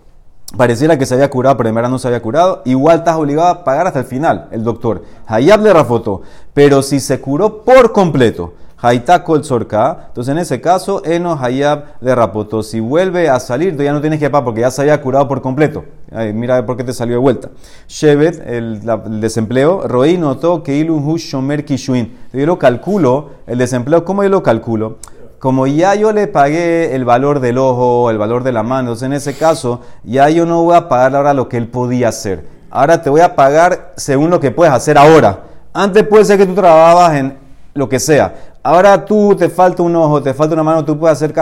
Pareciera 0.55 0.97
que 0.97 1.05
se 1.05 1.15
había 1.15 1.29
curado, 1.29 1.57
pero 1.57 1.69
en 1.69 1.75
verdad 1.75 1.89
no 1.89 1.99
se 1.99 2.07
había 2.07 2.21
curado. 2.21 2.61
Igual 2.65 2.99
estás 2.99 3.15
obligado 3.17 3.47
a 3.49 3.63
pagar 3.63 3.87
hasta 3.87 3.99
el 3.99 4.05
final, 4.05 4.47
el 4.51 4.63
doctor. 4.63 5.03
Hayab 5.27 5.61
le 5.61 5.73
rafotó. 5.73 6.21
Pero 6.53 6.81
si 6.81 6.99
se 6.99 7.19
curó 7.19 7.63
por 7.63 7.91
completo, 7.91 8.53
Haitá 8.77 9.23
kol 9.23 9.43
sorka, 9.43 10.05
entonces 10.09 10.31
en 10.31 10.37
ese 10.37 10.61
caso, 10.61 11.01
Eno 11.05 11.37
Hayab 11.41 11.99
de 12.01 12.13
rapotó. 12.13 12.61
Si 12.61 12.79
vuelve 12.79 13.29
a 13.29 13.39
salir, 13.39 13.75
tú 13.75 13.81
ya 13.83 13.91
no 13.93 14.01
tienes 14.01 14.19
que 14.19 14.29
pagar 14.29 14.45
porque 14.45 14.61
ya 14.61 14.69
se 14.69 14.81
había 14.81 15.01
curado 15.01 15.27
por 15.27 15.41
completo. 15.41 15.83
Ay, 16.11 16.33
mira 16.33 16.63
por 16.65 16.77
qué 16.77 16.83
te 16.83 16.93
salió 16.93 17.15
de 17.15 17.19
vuelta. 17.21 17.49
Shevet, 17.87 18.43
el, 18.47 18.85
la- 18.85 19.01
el 19.05 19.21
desempleo, 19.21 19.87
Roí 19.87 20.17
notó 20.17 20.61
que 20.61 20.75
Ilun 20.77 21.15
Shomer 21.15 21.65
Kishuin. 21.65 22.15
Yo 22.31 22.45
lo 22.45 22.59
calculo, 22.59 23.29
el 23.47 23.57
desempleo, 23.57 24.05
¿cómo 24.05 24.21
yo 24.23 24.29
lo 24.29 24.43
calculo? 24.43 24.97
Como 25.39 25.67
ya 25.67 25.95
yo 25.95 26.11
le 26.11 26.27
pagué 26.27 26.95
el 26.95 27.05
valor 27.05 27.39
del 27.39 27.57
ojo, 27.57 28.09
el 28.09 28.17
valor 28.17 28.43
de 28.43 28.51
la 28.51 28.63
mano, 28.63 28.89
entonces 28.89 29.05
en 29.05 29.13
ese 29.13 29.37
caso, 29.37 29.81
ya 30.03 30.29
yo 30.29 30.45
no 30.45 30.63
voy 30.63 30.75
a 30.75 30.87
pagar 30.87 31.15
ahora 31.15 31.33
lo 31.33 31.49
que 31.49 31.57
él 31.57 31.67
podía 31.67 32.09
hacer. 32.09 32.47
Ahora 32.71 33.01
te 33.01 33.09
voy 33.09 33.21
a 33.21 33.35
pagar 33.35 33.93
según 33.95 34.29
lo 34.29 34.39
que 34.39 34.51
puedes 34.51 34.73
hacer 34.73 34.97
ahora. 34.97 35.43
Antes 35.73 36.03
puede 36.07 36.25
ser 36.25 36.37
que 36.37 36.45
tú 36.45 36.55
trabajabas 36.55 37.15
en 37.15 37.37
lo 37.73 37.87
que 37.87 37.99
sea. 37.99 38.33
Ahora 38.63 39.05
tú 39.05 39.35
te 39.37 39.49
falta 39.49 39.83
un 39.83 39.95
ojo, 39.95 40.23
te 40.23 40.33
falta 40.33 40.53
una 40.53 40.63
mano, 40.63 40.83
tú 40.83 40.97
puedes 40.97 41.21
hacer 41.21 41.33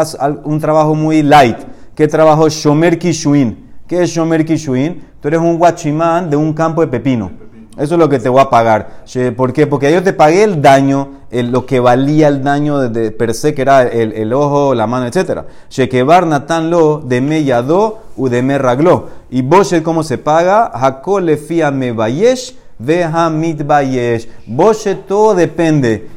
un 0.43 0.59
trabajo 0.59 0.93
muy 0.95 1.23
light. 1.23 1.57
¿Qué 1.95 2.07
trabajo? 2.07 2.49
Shomer 2.49 2.99
Kishuin. 2.99 3.71
¿Qué 3.87 4.01
es 4.01 4.09
Shomer 4.09 4.43
Kishuin? 4.43 5.03
Tú 5.21 5.27
eres 5.27 5.39
un 5.39 5.57
guachimán 5.57 6.29
de 6.29 6.35
un 6.35 6.51
campo 6.53 6.81
de 6.81 6.87
pepino. 6.87 7.42
Eso 7.77 7.95
es 7.95 7.99
lo 7.99 8.07
que 8.07 8.19
te 8.19 8.29
voy 8.29 8.41
a 8.41 8.51
pagar. 8.51 9.03
¿Por 9.35 9.51
qué? 9.51 9.65
Porque 9.65 9.91
yo 9.91 10.03
te 10.03 10.13
pagué 10.13 10.43
el 10.43 10.61
daño, 10.61 11.21
lo 11.31 11.65
que 11.65 11.79
valía 11.79 12.27
el 12.27 12.43
daño 12.43 12.77
de, 12.77 12.89
de 12.89 13.11
per 13.11 13.33
se, 13.33 13.55
que 13.55 13.63
era 13.63 13.81
el, 13.83 14.13
el 14.13 14.31
ojo, 14.31 14.75
la 14.75 14.85
mano, 14.85 15.07
etc. 15.07 15.41
Shekebar 15.69 16.27
Natan 16.27 16.69
lo 16.69 16.99
de 16.99 17.19
me 17.19 17.43
yadó 17.43 18.01
u 18.15 18.29
de 18.29 18.43
me 18.43 18.59
ragló. 18.59 19.09
Y 19.31 19.41
Boshet, 19.41 19.81
¿cómo 19.81 20.03
se 20.03 20.19
paga? 20.19 20.71
Hakol 20.71 21.25
le 21.25 21.71
me 21.71 21.91
bayesh, 21.91 22.55
veja 22.77 23.29
mit 23.31 23.65
bayesh. 23.65 24.27
Boshet, 24.45 25.07
todo 25.07 25.33
depende. 25.33 26.09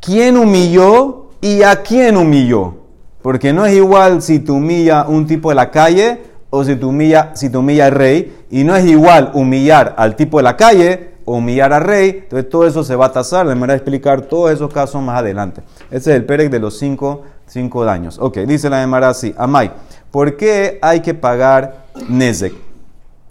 ¿Quién 0.00 0.36
humilló 0.36 1.26
y 1.40 1.62
a 1.62 1.82
quién 1.82 2.16
humilló? 2.16 2.74
Porque 3.22 3.52
no 3.52 3.64
es 3.64 3.74
igual 3.74 4.20
si 4.20 4.40
tú 4.40 4.56
humilla 4.56 5.06
un 5.06 5.26
tipo 5.28 5.48
de 5.50 5.54
la 5.54 5.70
calle 5.70 6.33
o 6.54 6.64
si 6.64 6.76
tú 6.76 6.90
humilla, 6.90 7.32
si 7.34 7.50
tú 7.50 7.58
humilla 7.58 7.86
al 7.86 7.92
rey. 7.92 8.46
Y 8.50 8.62
no 8.62 8.76
es 8.76 8.84
igual 8.84 9.32
humillar 9.34 9.94
al 9.98 10.14
tipo 10.14 10.36
de 10.36 10.44
la 10.44 10.56
calle 10.56 11.14
o 11.24 11.38
humillar 11.38 11.72
al 11.72 11.82
rey. 11.82 12.20
Entonces 12.22 12.48
todo 12.48 12.66
eso 12.66 12.84
se 12.84 12.94
va 12.94 13.06
a 13.06 13.12
tasar. 13.12 13.48
De 13.48 13.54
manera 13.54 13.72
de 13.72 13.78
explicar 13.78 14.22
todos 14.22 14.52
esos 14.52 14.72
casos 14.72 15.02
más 15.02 15.18
adelante. 15.18 15.62
Ese 15.90 16.12
es 16.12 16.16
el 16.16 16.24
Pérez 16.24 16.50
de 16.52 16.60
los 16.60 16.78
cinco, 16.78 17.22
cinco 17.46 17.84
daños. 17.84 18.18
Ok, 18.20 18.38
dice 18.38 18.70
la 18.70 18.80
Gemara 18.80 19.08
así. 19.08 19.34
Amay, 19.36 19.72
¿por 20.12 20.36
qué 20.36 20.78
hay 20.80 21.00
que 21.00 21.12
pagar 21.12 21.86
Nezek? 22.08 22.54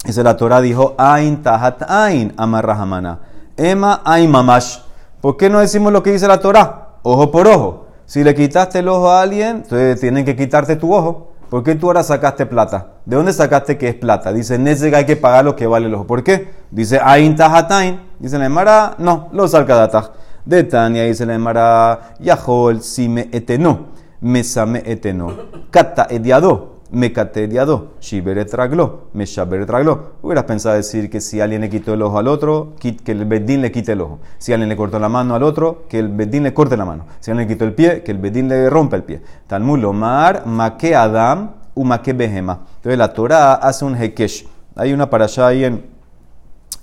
Dice 0.03 0.21
la 0.21 0.35
Torah 0.35 0.59
dijo, 0.59 0.93
Ain 0.97 1.41
tahat 1.41 1.81
ain 1.89 2.33
amarrahamana. 2.35 3.19
Ema 3.55 4.01
ain 4.03 4.29
mamash. 4.29 4.79
¿Por 5.21 5.37
qué 5.37 5.49
no 5.49 5.59
decimos 5.59 5.93
lo 5.93 6.03
que 6.03 6.11
dice 6.11 6.27
la 6.27 6.41
Torah? 6.41 6.97
Ojo 7.03 7.31
por 7.31 7.47
ojo. 7.47 7.87
Si 8.05 8.21
le 8.21 8.35
quitaste 8.35 8.79
el 8.79 8.89
ojo 8.89 9.09
a 9.09 9.21
alguien, 9.21 9.63
entonces 9.63 10.01
tienen 10.01 10.25
que 10.25 10.35
quitarte 10.35 10.75
tu 10.75 10.93
ojo. 10.93 11.32
¿Por 11.53 11.63
qué 11.63 11.75
tú 11.75 11.85
ahora 11.85 12.01
sacaste 12.01 12.47
plata? 12.47 12.93
¿De 13.05 13.15
dónde 13.15 13.31
sacaste 13.31 13.77
que 13.77 13.87
es 13.87 13.93
plata? 13.93 14.33
Dice, 14.33 14.57
Nezek 14.57 14.91
hay 14.95 15.05
que 15.05 15.15
pagar 15.15 15.45
lo 15.45 15.55
que 15.55 15.67
vale 15.67 15.85
el 15.85 15.93
ojo. 15.93 16.07
¿Por 16.07 16.23
qué? 16.23 16.49
Dice, 16.71 16.99
Ain 16.99 17.35
tahat 17.35 17.71
ain. 17.71 18.01
Dice 18.17 18.39
la 18.39 18.47
Emara, 18.47 18.95
no, 18.97 19.29
lo 19.31 19.47
salca 19.47 19.75
dataj. 19.75 20.09
De 20.45 20.63
Tania 20.63 21.03
dice 21.03 21.27
la 21.27 21.35
Emara, 21.35 22.15
Yahol 22.19 22.81
sime 22.81 23.29
eteno, 23.31 23.89
mesame 24.19 24.81
eteno, 24.83 25.31
kata 25.69 26.07
ediado. 26.09 26.72
Me 26.93 27.11
catediado, 27.11 27.93
shiberet 27.99 28.51
tragló, 28.51 29.07
me 29.13 29.25
shaberet 29.25 29.65
tragló. 29.65 30.11
Hubieras 30.21 30.43
pensado 30.43 30.75
decir 30.75 31.09
que 31.09 31.21
si 31.21 31.41
alguien 31.41 31.61
le 31.61 31.69
quitó 31.69 31.95
el 31.95 32.03
ojo 32.03 32.19
al 32.19 32.27
otro, 32.27 32.73
que 32.79 33.11
el 33.11 33.25
bedín 33.25 33.63
le 33.63 33.71
quite 33.71 33.93
el 33.93 34.01
ojo. 34.01 34.19
Si 34.37 34.53
alguien 34.53 34.69
le 34.69 34.77
cortó 34.77 34.99
la 34.99 35.09
mano 35.09 35.33
al 35.33 35.41
otro, 35.41 35.85
que 35.89 35.97
el 35.97 36.09
bedín 36.09 36.43
le 36.43 36.53
corte 36.53 36.77
la 36.77 36.85
mano. 36.85 37.07
Si 37.19 37.31
alguien 37.31 37.47
le 37.47 37.53
quitó 37.53 37.65
el 37.65 37.73
pie, 37.73 38.03
que 38.03 38.11
el 38.11 38.19
bedín 38.19 38.47
le 38.47 38.69
rompa 38.69 38.95
el 38.95 39.03
pie. 39.03 39.23
Talmud 39.47 39.79
lomar, 39.79 40.45
make 40.45 40.95
adam, 40.95 41.49
u 41.73 41.83
make 41.83 42.13
behema. 42.13 42.59
Entonces 42.75 42.97
la 42.99 43.11
Torah 43.11 43.55
hace 43.55 43.85
un 43.85 43.95
hekesh. 43.95 44.47
Hay 44.75 44.93
una 44.93 45.09
para 45.09 45.25
allá 45.25 45.47
ahí 45.47 45.63
en, 45.63 45.83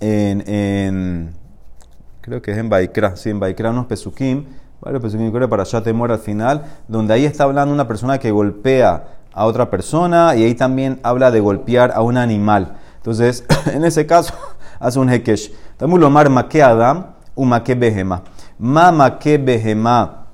en, 0.01 1.35
creo 2.21 2.43
que 2.43 2.51
es 2.51 2.59
en 2.59 2.69
Baikra, 2.69 3.15
sí, 3.17 3.31
en 3.31 3.39
Baikra 3.39 3.71
unos 3.71 3.87
pesukim, 3.87 4.45
varios 4.81 5.03
pesukim, 5.03 5.31
creo 5.31 5.49
para 5.49 5.63
allá 5.63 5.83
te 5.83 5.91
al 5.91 6.19
final, 6.19 6.65
donde 6.89 7.15
ahí 7.15 7.25
está 7.25 7.45
hablando 7.45 7.73
una 7.73 7.87
persona 7.87 8.19
que 8.19 8.31
golpea 8.31 9.20
a 9.41 9.47
otra 9.47 9.71
persona 9.71 10.37
y 10.37 10.45
ahí 10.45 10.55
también 10.55 11.01
habla 11.03 11.31
de 11.31 11.41
golpear 11.41 11.93
a 11.95 12.03
un 12.03 12.19
animal. 12.19 12.77
Entonces, 12.97 13.43
en 13.73 13.85
ese 13.87 14.05
caso, 14.05 14.35
hace 14.79 14.99
un 14.99 15.09
hekesh. 15.09 15.51
Estamos 15.71 15.99
lomar 15.99 16.29
make 16.29 16.63
adam, 16.63 17.07
u 17.35 17.47
make 17.47 17.75
behema. 17.75 18.23
Ma 18.59 18.93
make 18.93 19.39
behema 19.39 20.27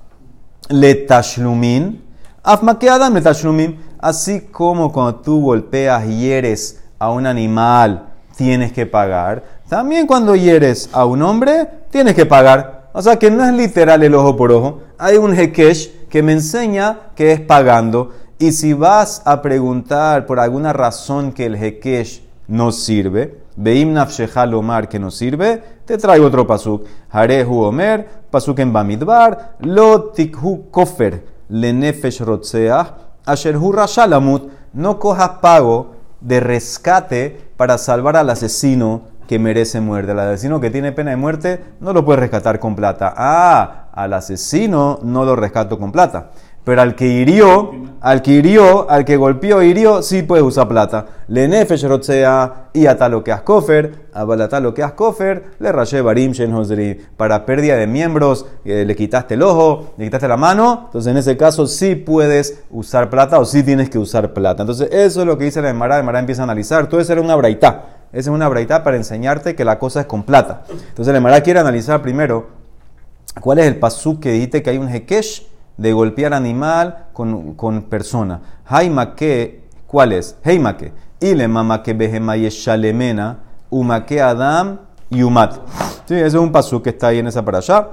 le 0.67 0.93
tashlumin, 0.93 2.03
af 2.43 2.61
make 2.61 2.89
adam 2.89 3.13
le 3.13 3.21
tashlumin. 3.21 3.79
Así 3.97 4.41
como 4.51 4.91
cuando 4.91 5.15
tú 5.21 5.41
golpeas 5.41 6.05
y 6.05 6.19
hieres 6.19 6.83
a 6.99 7.09
un 7.09 7.25
animal, 7.25 8.09
tienes 8.35 8.73
que 8.73 8.85
pagar. 8.85 9.41
También 9.69 10.05
cuando 10.05 10.35
hieres 10.35 10.89
a 10.91 11.05
un 11.05 11.21
hombre, 11.21 11.65
tienes 11.91 12.13
que 12.13 12.25
pagar. 12.25 12.89
O 12.91 13.01
sea 13.01 13.17
que 13.17 13.31
no 13.31 13.45
es 13.45 13.53
literal 13.53 14.03
el 14.03 14.13
ojo 14.15 14.35
por 14.35 14.51
ojo. 14.51 14.81
Hay 14.97 15.15
un 15.15 15.33
hekesh 15.33 16.07
que 16.09 16.21
me 16.21 16.33
enseña 16.33 17.11
que 17.15 17.31
es 17.31 17.39
pagando. 17.39 18.11
Y 18.39 18.51
si 18.51 18.73
vas 18.73 19.21
a 19.25 19.41
preguntar 19.41 20.25
por 20.27 20.39
alguna 20.39 20.71
razón 20.71 21.31
que 21.31 21.45
el 21.45 21.55
hekesh 21.55 22.21
no 22.47 22.71
sirve, 22.71 23.47
Beim 23.59 23.91
nafshecha 23.91 24.45
lomar 24.45 24.87
que 24.87 24.99
no 24.99 25.09
sirve, 25.09 25.63
te 25.83 25.97
traigo 25.97 26.27
otro 26.27 26.45
pasuk. 26.45 26.85
Harehu 27.09 27.63
omer, 27.63 28.07
pasuk 28.29 28.59
en 28.59 28.71
Bamidbar, 28.71 29.55
lo 29.61 30.11
tikhu 30.11 30.69
kofer, 30.69 31.25
le 31.49 31.73
nefesh 31.73 32.21
rotseah, 32.21 32.95
asherhu 33.25 33.71
rashalamut, 33.71 34.51
no 34.73 34.99
cojas 34.99 35.39
pago 35.41 35.95
de 36.21 36.39
rescate 36.39 37.49
para 37.57 37.79
salvar 37.79 38.15
al 38.15 38.29
asesino 38.29 39.17
que 39.27 39.39
merece 39.39 39.81
muerte. 39.81 40.11
Al 40.11 40.19
asesino 40.19 40.59
que 40.59 40.69
tiene 40.69 40.91
pena 40.91 41.09
de 41.09 41.17
muerte 41.17 41.63
no 41.79 41.93
lo 41.93 42.05
puedes 42.05 42.19
rescatar 42.19 42.59
con 42.59 42.75
plata. 42.75 43.11
Ah, 43.17 43.87
al 43.91 44.13
asesino 44.13 44.99
no 45.01 45.25
lo 45.25 45.35
rescato 45.35 45.79
con 45.79 45.91
plata. 45.91 46.29
Pero 46.67 46.81
al 46.81 46.95
que 46.95 47.07
hirió, 47.07 47.71
al 48.01 48.21
que 48.21 48.31
hirió, 48.31 48.91
al 48.91 49.05
que 49.05 49.15
golpeó, 49.15 49.63
hirió, 49.63 50.01
sí 50.01 50.23
puedes 50.23 50.43
usar 50.43 50.67
plata. 50.67 51.05
Le 51.29 51.47
nefesh 51.47 51.85
rotzea 51.87 52.71
y 52.73 52.87
a 52.87 53.07
lo 53.07 53.23
que 53.23 53.31
has 53.31 53.43
kofer, 53.43 54.09
a 54.11 54.25
lo 54.25 54.73
le 55.59 55.71
rayé 55.71 56.01
barim 56.01 56.33
shen. 56.33 57.07
Para 57.15 57.45
pérdida 57.45 57.77
de 57.77 57.87
miembros, 57.87 58.47
eh, 58.65 58.83
le 58.85 58.97
quitaste 58.97 59.35
el 59.35 59.43
ojo, 59.43 59.93
le 59.95 60.03
quitaste 60.03 60.27
la 60.27 60.35
mano, 60.35 60.87
entonces 60.87 61.09
en 61.09 61.15
ese 61.15 61.37
caso 61.37 61.67
sí 61.67 61.95
puedes 61.95 62.61
usar 62.69 63.09
plata 63.09 63.39
o 63.39 63.45
sí 63.45 63.63
tienes 63.63 63.89
que 63.89 63.97
usar 63.97 64.33
plata. 64.33 64.63
Entonces 64.63 64.89
eso 64.91 65.21
es 65.21 65.25
lo 65.25 65.37
que 65.37 65.45
dice 65.45 65.61
la 65.61 65.69
Emara, 65.69 65.95
la 65.95 66.01
Emara 66.01 66.19
empieza 66.19 66.41
a 66.41 66.43
analizar. 66.43 66.89
Todo 66.89 66.99
eso 66.99 67.13
era 67.13 67.21
una 67.21 67.37
braitá. 67.37 67.85
Esa 68.11 68.29
es 68.29 68.35
una 68.35 68.49
braitá 68.49 68.83
para 68.83 68.97
enseñarte 68.97 69.55
que 69.55 69.63
la 69.63 69.79
cosa 69.79 70.01
es 70.01 70.05
con 70.05 70.23
plata. 70.23 70.63
Entonces 70.69 71.13
la 71.13 71.19
Emara 71.19 71.39
quiere 71.39 71.61
analizar 71.61 72.01
primero 72.01 72.47
cuál 73.39 73.59
es 73.59 73.67
el 73.67 73.77
pasuk 73.77 74.19
que 74.19 74.33
dice 74.33 74.61
que 74.61 74.71
hay 74.71 74.77
un 74.77 74.89
hekesh 74.89 75.55
de 75.77 75.93
golpear 75.93 76.33
animal 76.33 77.07
con, 77.13 77.53
con 77.53 77.83
persona. 77.83 78.41
Haimake, 78.65 79.63
¿cuál 79.85 80.13
es? 80.13 80.35
Heimake. 80.43 80.91
Ile 81.19 81.47
mamake 81.47 81.93
behemaye 81.93 82.49
umake 83.69 84.21
adam 84.21 84.79
y 85.09 85.23
umat. 85.23 85.55
Sí, 86.05 86.15
ese 86.15 86.27
es 86.27 86.33
un 86.35 86.51
pasuk 86.51 86.83
que 86.83 86.89
está 86.91 87.07
ahí 87.07 87.19
en 87.19 87.27
esa 87.27 87.43
para 87.43 87.59
allá. 87.59 87.87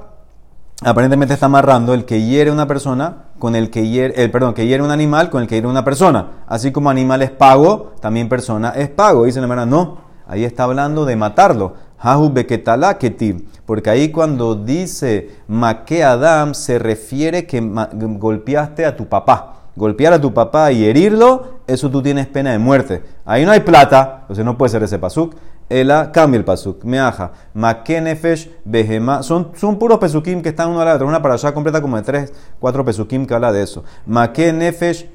Aparentemente 0.82 1.34
está 1.34 1.46
amarrando 1.46 1.94
el 1.94 2.04
que 2.04 2.22
hiere 2.22 2.50
una 2.50 2.66
persona 2.66 3.26
con 3.38 3.54
el 3.54 3.70
que 3.70 3.88
hiere, 3.88 4.22
el, 4.22 4.30
perdón, 4.30 4.54
que 4.54 4.66
hiere 4.66 4.82
un 4.82 4.90
animal 4.90 5.30
con 5.30 5.42
el 5.42 5.48
que 5.48 5.54
hiere 5.54 5.68
una 5.68 5.84
persona. 5.84 6.44
Así 6.46 6.72
como 6.72 6.90
animal 6.90 7.22
es 7.22 7.30
pago, 7.30 7.92
también 8.00 8.28
persona 8.28 8.70
es 8.70 8.88
pago. 8.88 9.24
Dice 9.24 9.40
la 9.40 9.44
hermana, 9.44 9.66
no, 9.66 9.98
ahí 10.26 10.44
está 10.44 10.64
hablando 10.64 11.04
de 11.04 11.16
matarlo. 11.16 11.74
Hahu 12.04 12.28
beketala 12.28 12.98
ketiv. 12.98 13.48
Porque 13.64 13.88
ahí 13.88 14.10
cuando 14.10 14.54
dice 14.54 15.30
make 15.48 16.04
Adam 16.04 16.52
se 16.52 16.78
refiere 16.78 17.46
que 17.46 17.62
golpeaste 17.62 18.84
a 18.84 18.94
tu 18.94 19.06
papá. 19.06 19.62
Golpear 19.74 20.12
a 20.12 20.20
tu 20.20 20.32
papá 20.32 20.70
y 20.70 20.84
herirlo, 20.84 21.60
eso 21.66 21.90
tú 21.90 22.02
tienes 22.02 22.26
pena 22.26 22.52
de 22.52 22.58
muerte. 22.58 23.02
Ahí 23.24 23.46
no 23.46 23.52
hay 23.52 23.60
plata, 23.60 24.18
entonces 24.20 24.44
no 24.44 24.58
puede 24.58 24.70
ser 24.70 24.82
ese 24.82 24.98
pasuk. 24.98 25.34
Ela 25.70 26.12
cambia 26.12 26.36
el 26.36 26.44
pasuk. 26.44 26.84
Meaja. 26.84 27.32
Make 27.54 28.00
nefesh 28.02 28.50
behema. 28.66 29.22
Son, 29.22 29.52
son 29.56 29.78
puros 29.78 29.98
pesukim 29.98 30.42
que 30.42 30.50
están 30.50 30.68
uno 30.68 30.82
a 30.82 30.84
la 30.84 30.94
otra. 30.94 31.06
Una 31.06 31.22
para 31.22 31.34
allá 31.34 31.54
completa 31.54 31.80
como 31.80 31.96
de 31.96 32.02
tres, 32.02 32.32
cuatro 32.60 32.84
pesukim 32.84 33.26
que 33.26 33.32
habla 33.32 33.50
de 33.50 33.62
eso. 33.62 33.82
Make 34.04 34.52
nefesh 34.52 35.08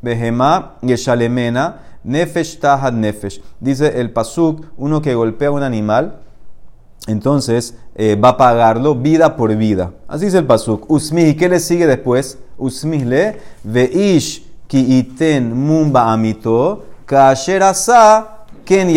behemá 0.00 0.76
yeshalemena, 0.80 1.93
nefesh 2.04 2.58
tahad 2.60 2.92
nefesh. 2.92 3.40
Dice 3.58 4.00
el 4.00 4.10
pasuk, 4.12 4.66
uno 4.76 5.02
que 5.02 5.14
golpea 5.14 5.48
a 5.48 5.52
un 5.52 5.62
animal, 5.62 6.20
entonces 7.06 7.76
eh, 7.96 8.16
va 8.16 8.30
a 8.30 8.36
pagarlo 8.36 8.94
vida 8.94 9.36
por 9.36 9.54
vida. 9.56 9.92
Así 10.06 10.26
es 10.26 10.34
el 10.34 10.46
pasuk. 10.46 10.90
Usmih, 10.90 11.30
¿y 11.30 11.34
qué 11.34 11.48
le 11.48 11.60
sigue 11.60 11.86
después? 11.86 12.38
Usmih 12.56 13.04
le, 13.04 13.40
veish 13.62 14.46
ki 14.66 14.98
iten 14.98 15.54
mumba 15.54 16.12
amito, 16.12 16.84
kasher 17.06 17.62
ken. 18.64 18.90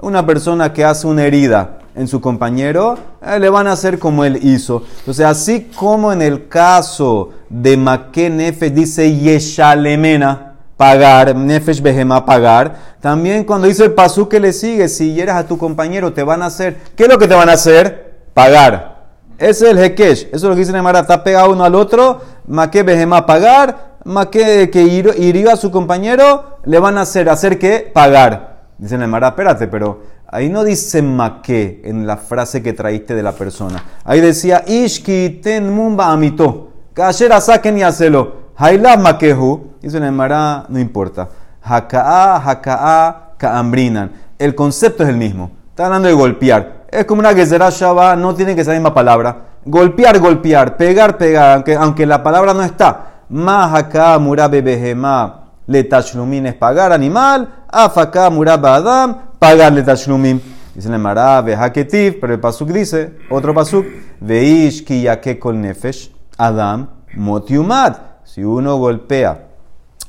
Una 0.00 0.26
persona 0.26 0.72
que 0.72 0.84
hace 0.84 1.06
una 1.06 1.24
herida 1.24 1.78
en 1.96 2.06
su 2.06 2.20
compañero, 2.20 2.98
eh, 3.22 3.38
le 3.38 3.48
van 3.48 3.66
a 3.66 3.72
hacer 3.72 3.98
como 3.98 4.24
él 4.24 4.38
hizo. 4.42 4.82
Entonces, 4.98 5.24
así 5.24 5.70
como 5.74 6.12
en 6.12 6.20
el 6.20 6.46
caso 6.48 7.30
de 7.48 7.76
Makenefe 7.76 8.70
dice 8.70 9.16
Yeshalemena, 9.16 10.45
pagar, 10.76 11.34
Nefesh 11.34 11.80
Behema, 11.80 12.24
pagar, 12.24 12.76
también 13.00 13.44
cuando 13.44 13.66
dice 13.66 13.84
el 13.84 13.92
pasú 13.92 14.28
que 14.28 14.40
le 14.40 14.52
sigue, 14.52 14.88
si 14.88 15.14
hieres 15.14 15.34
a 15.34 15.46
tu 15.46 15.58
compañero, 15.58 16.12
te 16.12 16.22
van 16.22 16.42
a 16.42 16.46
hacer, 16.46 16.76
¿qué 16.96 17.04
es 17.04 17.08
lo 17.08 17.18
que 17.18 17.28
te 17.28 17.34
van 17.34 17.48
a 17.48 17.52
hacer? 17.52 18.20
Pagar. 18.34 18.96
Ese 19.38 19.66
es 19.66 19.70
el 19.72 19.78
Hekesh. 19.78 20.28
Eso 20.28 20.36
es 20.36 20.42
lo 20.42 20.50
que 20.50 20.60
dice 20.60 20.72
Nemara, 20.72 21.00
está 21.00 21.22
pegado 21.22 21.52
uno 21.52 21.64
al 21.64 21.74
otro, 21.74 22.20
Make 22.46 22.82
Behema, 22.82 23.26
pagar, 23.26 23.96
Make 24.04 24.70
que 24.70 24.82
hirió 24.82 25.52
a 25.52 25.56
su 25.56 25.70
compañero, 25.70 26.58
le 26.64 26.78
van 26.78 26.98
a 26.98 27.02
hacer, 27.02 27.28
¿hacer 27.28 27.58
qué? 27.58 27.90
Pagar. 27.92 28.56
Dice 28.78 28.96
Nemara, 28.98 29.28
espérate, 29.28 29.68
pero 29.68 30.16
Ahí 30.28 30.48
no 30.48 30.64
dice 30.64 31.02
maqué 31.02 31.82
en 31.84 32.06
la 32.06 32.16
frase 32.16 32.62
que 32.62 32.72
traíste 32.72 33.14
de 33.14 33.22
la 33.22 33.32
persona. 33.32 33.82
Ahí 34.04 34.20
decía, 34.20 34.64
Ishki 34.66 35.40
ten 35.42 35.72
mumba 35.72 36.10
amito. 36.10 36.72
Kashera 36.92 37.40
saquen 37.40 37.78
y 37.78 37.82
hacelo. 37.82 38.45
Hailab 38.56 39.00
makehu. 39.00 39.72
Dice 39.80 40.00
Nemara, 40.00 40.64
no 40.68 40.78
importa. 40.78 41.28
Haka'a, 41.62 42.38
haka'a, 42.38 43.34
kaambrinan. 43.38 44.10
El 44.38 44.54
concepto 44.54 45.02
es 45.02 45.08
el 45.08 45.16
mismo. 45.16 45.50
Está 45.70 45.86
hablando 45.86 46.08
de 46.08 46.14
golpear. 46.14 46.86
Es 46.90 47.04
como 47.04 47.20
una 47.20 47.34
gezerá 47.34 47.70
shaba, 47.70 48.16
no 48.16 48.34
tiene 48.34 48.54
que 48.54 48.64
ser 48.64 48.74
la 48.74 48.80
misma 48.80 48.94
palabra. 48.94 49.36
Golpear, 49.64 50.18
golpear. 50.18 50.76
Pegar, 50.76 51.18
pegar. 51.18 51.54
Aunque, 51.54 51.74
aunque 51.74 52.06
la 52.06 52.22
palabra 52.22 52.54
no 52.54 52.62
está. 52.62 53.22
Ma 53.28 53.64
haka'a 53.72 54.18
murabe 54.18 54.62
behema. 54.62 55.42
Le 55.66 55.82
tashlumin 55.84 56.46
es 56.46 56.54
pagar 56.54 56.92
animal. 56.92 57.48
Afaka 57.68 58.30
muraba 58.30 58.76
adam 58.76 59.16
pagarle 59.38 59.82
tashlumim. 59.82 60.40
Dice 60.74 60.88
el 60.88 60.98
Mará, 60.98 61.38
haketiv, 61.38 62.20
pero 62.20 62.34
el 62.34 62.40
pasuk 62.40 62.68
dice, 62.68 63.16
otro 63.30 63.54
pasuk, 63.54 63.86
veish 64.20 64.84
ki 64.84 65.06
kol 65.38 65.58
nefesh, 65.58 66.10
adam 66.36 66.88
motiumat. 67.14 68.15
Si 68.36 68.44
uno 68.44 68.76
golpea 68.76 69.46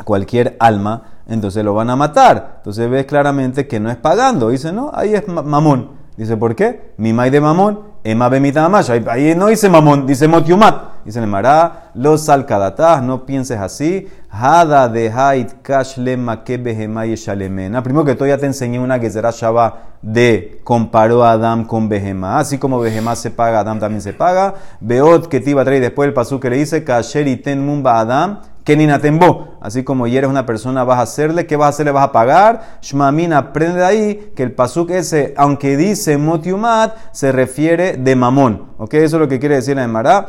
cualquier 0.04 0.58
alma, 0.60 1.22
entonces 1.30 1.64
lo 1.64 1.74
van 1.74 1.90
a 1.90 1.96
matar. 1.96 2.56
Entonces 2.58 2.90
ves 2.90 3.06
claramente 3.06 3.70
que 3.70 3.80
no 3.80 3.90
es 3.90 3.96
pagando. 3.96 4.50
Dice, 4.50 4.74
no, 4.74 4.92
ahí 4.94 5.14
es 5.14 5.26
mamón. 5.30 5.92
Dice, 6.18 6.36
¿por 6.36 6.54
qué? 6.54 6.92
Mi 6.98 7.14
mai 7.14 7.30
de 7.30 7.40
mamón, 7.40 7.84
ema 8.04 8.28
bemita 8.28 8.70
Ahí 9.10 9.34
no 9.34 9.48
dice 9.48 9.70
mamón, 9.70 10.06
dice 10.06 10.28
motiumat. 10.28 10.97
Dice 11.08 11.22
el 11.22 11.28
Mará, 11.28 11.92
los 11.94 12.28
alcadatas, 12.28 13.02
no 13.02 13.26
pienses 13.26 13.58
así. 13.58 14.10
Hada 14.30 14.90
de 14.90 15.10
hait 15.10 15.62
kashlema 15.62 16.44
shalemena. 16.44 17.82
Primero 17.82 18.04
que 18.04 18.14
todo 18.14 18.28
ya 18.28 18.38
te 18.38 18.46
enseñé 18.46 18.78
una 18.78 19.00
que 19.00 19.10
será 19.10 19.32
Shabbat 19.32 19.76
de 20.02 20.60
comparó 20.66 21.24
a 21.24 21.32
Adam 21.32 21.64
con 21.64 21.88
Behemá. 21.88 22.40
Así 22.40 22.58
como 22.58 22.82
Behemá 22.82 23.16
se 23.16 23.32
paga, 23.32 23.62
Adam 23.62 23.80
también 23.80 24.02
se 24.02 24.12
paga. 24.12 24.56
Beot 24.82 25.30
que 25.30 25.40
te 25.40 25.52
iba 25.52 25.62
a 25.62 25.64
traer 25.66 25.80
después 25.80 26.10
el 26.10 26.14
pasú 26.14 26.42
que 26.42 26.50
le 26.50 26.58
dice, 26.58 26.84
kasher 26.84 27.26
y 27.26 27.38
ten 27.38 27.66
mumba 27.66 28.02
Adam. 28.02 28.42
Keninatembo. 28.66 29.60
Así 29.62 29.86
como 29.86 30.08
eres 30.08 30.30
una 30.30 30.46
persona, 30.46 30.84
vas 30.84 31.00
a 31.00 31.04
hacerle, 31.04 31.48
¿qué 31.48 31.56
vas 31.56 31.68
a 31.68 31.70
hacer? 31.70 31.86
Le 31.86 31.94
vas 31.94 32.04
a 32.04 32.12
pagar. 32.12 32.80
Shmamin 32.82 33.32
aprende 33.32 33.80
de 33.80 33.86
ahí 33.86 34.32
que 34.36 34.44
el 34.44 34.52
pasuk 34.52 34.90
ese, 34.90 35.34
aunque 35.38 35.78
dice 35.78 36.18
motiumat, 36.18 36.98
se 37.14 37.32
refiere 37.32 37.96
de 37.96 38.14
mamón. 38.18 38.74
¿Ok? 38.78 38.96
Eso 38.96 39.16
es 39.16 39.22
lo 39.22 39.30
que 39.30 39.40
quiere 39.40 39.56
decir 39.56 39.80
en 39.80 39.90
Mará 39.90 40.28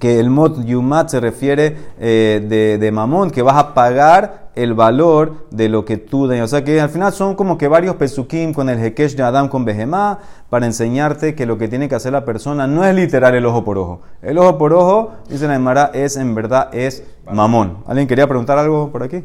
que 0.00 0.18
el 0.18 0.30
mot 0.30 0.64
yumat 0.64 1.08
se 1.08 1.20
refiere 1.20 1.76
eh, 1.98 2.44
de, 2.48 2.78
de, 2.78 2.92
mamón, 2.92 3.30
que 3.30 3.42
vas 3.42 3.56
a 3.56 3.74
pagar 3.74 4.50
el 4.54 4.74
valor 4.74 5.46
de 5.50 5.68
lo 5.68 5.84
que 5.84 5.96
tú 5.96 6.26
dañas. 6.26 6.44
O 6.44 6.48
sea 6.48 6.64
que 6.64 6.80
al 6.80 6.88
final 6.88 7.12
son 7.12 7.34
como 7.34 7.58
que 7.58 7.68
varios 7.68 7.96
pesukim 7.96 8.52
con 8.52 8.68
el 8.68 8.82
hekesh 8.82 9.16
de 9.16 9.22
Adam 9.22 9.48
con 9.48 9.64
Behemá 9.64 10.18
para 10.50 10.66
enseñarte 10.66 11.34
que 11.34 11.46
lo 11.46 11.58
que 11.58 11.68
tiene 11.68 11.88
que 11.88 11.94
hacer 11.94 12.12
la 12.12 12.24
persona 12.24 12.66
no 12.66 12.84
es 12.84 12.94
literal 12.94 13.34
el 13.34 13.46
ojo 13.46 13.64
por 13.64 13.78
ojo. 13.78 14.00
El 14.22 14.38
ojo 14.38 14.58
por 14.58 14.72
ojo, 14.72 15.12
dice 15.28 15.46
la 15.46 15.54
Emara, 15.54 15.90
es 15.94 16.16
en 16.16 16.34
verdad 16.34 16.68
es 16.74 17.04
mamón. 17.30 17.78
¿Alguien 17.86 18.08
quería 18.08 18.26
preguntar 18.26 18.58
algo 18.58 18.90
por 18.90 19.02
aquí? 19.02 19.24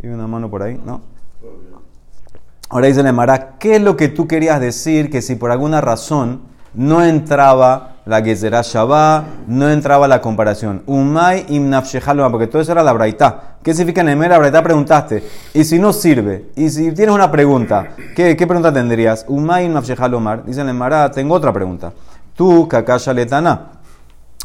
¿Tiene 0.00 0.14
una 0.14 0.26
mano 0.26 0.50
por 0.50 0.62
ahí? 0.62 0.80
¿No? 0.84 1.00
Ahora 2.70 2.86
dice 2.86 3.02
la 3.02 3.10
Emara, 3.10 3.56
¿qué 3.58 3.76
es 3.76 3.82
lo 3.82 3.96
que 3.96 4.08
tú 4.08 4.26
querías 4.26 4.60
decir 4.60 5.10
que 5.10 5.22
si 5.22 5.36
por 5.36 5.50
alguna 5.50 5.80
razón 5.80 6.42
no 6.74 7.02
entraba 7.02 7.96
la 8.08 8.22
Gezerá 8.22 8.62
Shabbat, 8.62 9.46
no 9.48 9.68
entraba 9.68 10.08
la 10.08 10.22
comparación. 10.22 10.82
Umay 10.86 11.44
imnafshejaloma, 11.50 12.30
porque 12.30 12.46
todo 12.46 12.62
eso 12.62 12.72
era 12.72 12.82
la 12.82 12.94
braita. 12.94 13.58
¿Qué 13.62 13.74
significa 13.74 14.00
en 14.00 14.18
la 14.18 14.38
braita? 14.38 14.62
Preguntaste. 14.62 15.22
Y 15.52 15.62
si 15.62 15.78
no 15.78 15.92
sirve, 15.92 16.46
y 16.56 16.70
si 16.70 16.92
tienes 16.92 17.14
una 17.14 17.30
pregunta, 17.30 17.90
¿qué, 18.16 18.34
pregunta 18.34 18.72
tendrías? 18.72 19.26
Umay 19.28 19.66
imnafshejalomar. 19.66 20.46
Dice 20.46 20.64
la 20.64 21.10
tengo 21.10 21.34
otra 21.34 21.52
pregunta. 21.52 21.92
Tú, 22.34 22.66
kakasha 22.66 23.12
letana. 23.12 23.72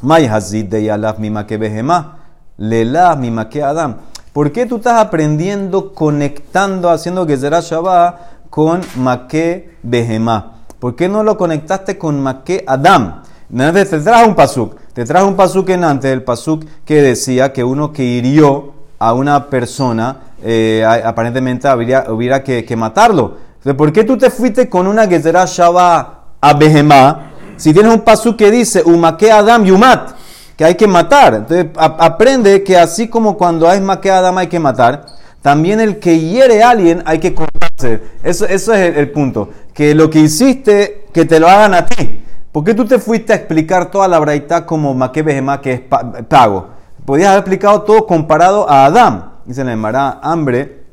May 0.02 0.26
hazid 0.26 0.65
de 0.65 0.84
yalaf 0.84 1.17
mima 1.19 1.47
que 1.47 1.58
behema. 1.58 2.17
Lelaf 2.58 3.17
mima 3.17 3.47
adam. 3.65 3.95
¿Por 4.34 4.52
qué 4.52 4.65
tú 4.65 4.76
estás 4.76 4.99
aprendiendo, 4.99 5.93
conectando, 5.93 6.89
haciendo 6.89 7.26
Gezerá 7.26 7.62
Shabbat 7.62 8.49
con 8.49 8.82
Maque 8.97 9.78
Behemá? 9.84 10.52
¿Por 10.80 10.97
qué 10.97 11.08
no 11.08 11.23
lo 11.23 11.38
conectaste 11.38 11.97
con 11.97 12.19
Maque 12.21 12.65
Adam? 12.67 13.23
Te 13.56 14.00
trajo 14.00 14.28
un 14.28 14.36
pasuk. 14.36 14.76
Te 14.94 15.06
trajo 15.06 15.28
un 15.28 15.36
pasuk 15.36 15.70
en 15.70 15.84
antes, 15.84 16.12
el 16.12 16.24
pasuk 16.24 16.66
que 16.86 17.02
decía 17.02 17.54
que 17.54 17.63
uno 17.63 17.94
que 17.94 18.04
hirió 18.04 18.74
a 18.98 19.13
una 19.13 19.48
persona, 19.48 20.18
eh, 20.44 20.84
aparentemente 20.84 21.68
habría, 21.68 22.06
hubiera 22.10 22.44
que, 22.44 22.76
matarlo. 22.76 23.38
Entonces, 23.58 23.76
¿por 23.76 23.94
qué 23.94 24.04
tú 24.04 24.18
te 24.18 24.32
fuiste 24.32 24.68
con 24.70 24.88
una 24.88 25.08
Gezerá 25.08 25.46
Shaba 25.46 26.24
a 26.42 26.54
Behemá 26.54 27.32
si 27.56 27.74
tienes 27.74 27.94
un 27.94 28.02
pasuk 28.02 28.38
que 28.38 28.50
dice 28.50 28.82
Umake 28.84 29.32
Adam 29.32 29.63
Yumat? 29.63 30.12
Que 30.58 30.66
hay 30.66 30.76
que 30.76 30.88
matar. 30.88 31.36
Entonces, 31.36 31.68
aprende 31.76 32.63
que 32.63 32.76
así 32.76 33.08
como 33.08 33.38
cuando 33.38 33.70
hay 33.70 33.80
Make 33.82 34.10
Adam 34.10 34.38
hay 34.38 34.48
que 34.48 34.60
matar, 34.60 35.06
también 35.44 35.80
el 35.80 36.00
que 36.00 36.20
hiere 36.20 36.63
a 36.63 36.72
alguien 36.72 37.04
hay 37.06 37.20
que 37.20 37.36
cortarse. 37.36 38.02
Eso, 38.24 38.46
eso 38.46 38.74
es 38.74 38.98
el 38.98 39.12
punto 39.12 39.50
que 39.74 39.94
lo 39.94 40.10
que 40.10 40.20
hiciste, 40.20 41.06
que 41.13 41.26
te 41.26 41.39
lo 41.39 41.48
hagan 41.48 41.74
a 41.74 41.86
ti. 41.86 42.22
¿Por 42.54 42.63
qué 42.63 42.76
tú 42.76 42.86
te 42.86 43.00
fuiste 43.00 43.34
a 43.34 43.36
explicar 43.36 43.89
toda 43.89 44.08
la 44.08 44.20
braita 44.20 44.63
como 44.63 44.94
Maquebehema, 44.94 45.60
que 45.60 45.74
es 45.74 45.82
pago? 46.30 46.68
Podías 47.04 47.30
haber 47.30 47.39
explicado 47.39 47.82
todo 47.82 48.06
comparado 48.06 48.70
a 48.70 48.86
Adán. 48.86 49.32
Dice 49.44 49.63
la 49.63 49.74
Emara, 49.74 50.20
hambre, 50.22 50.84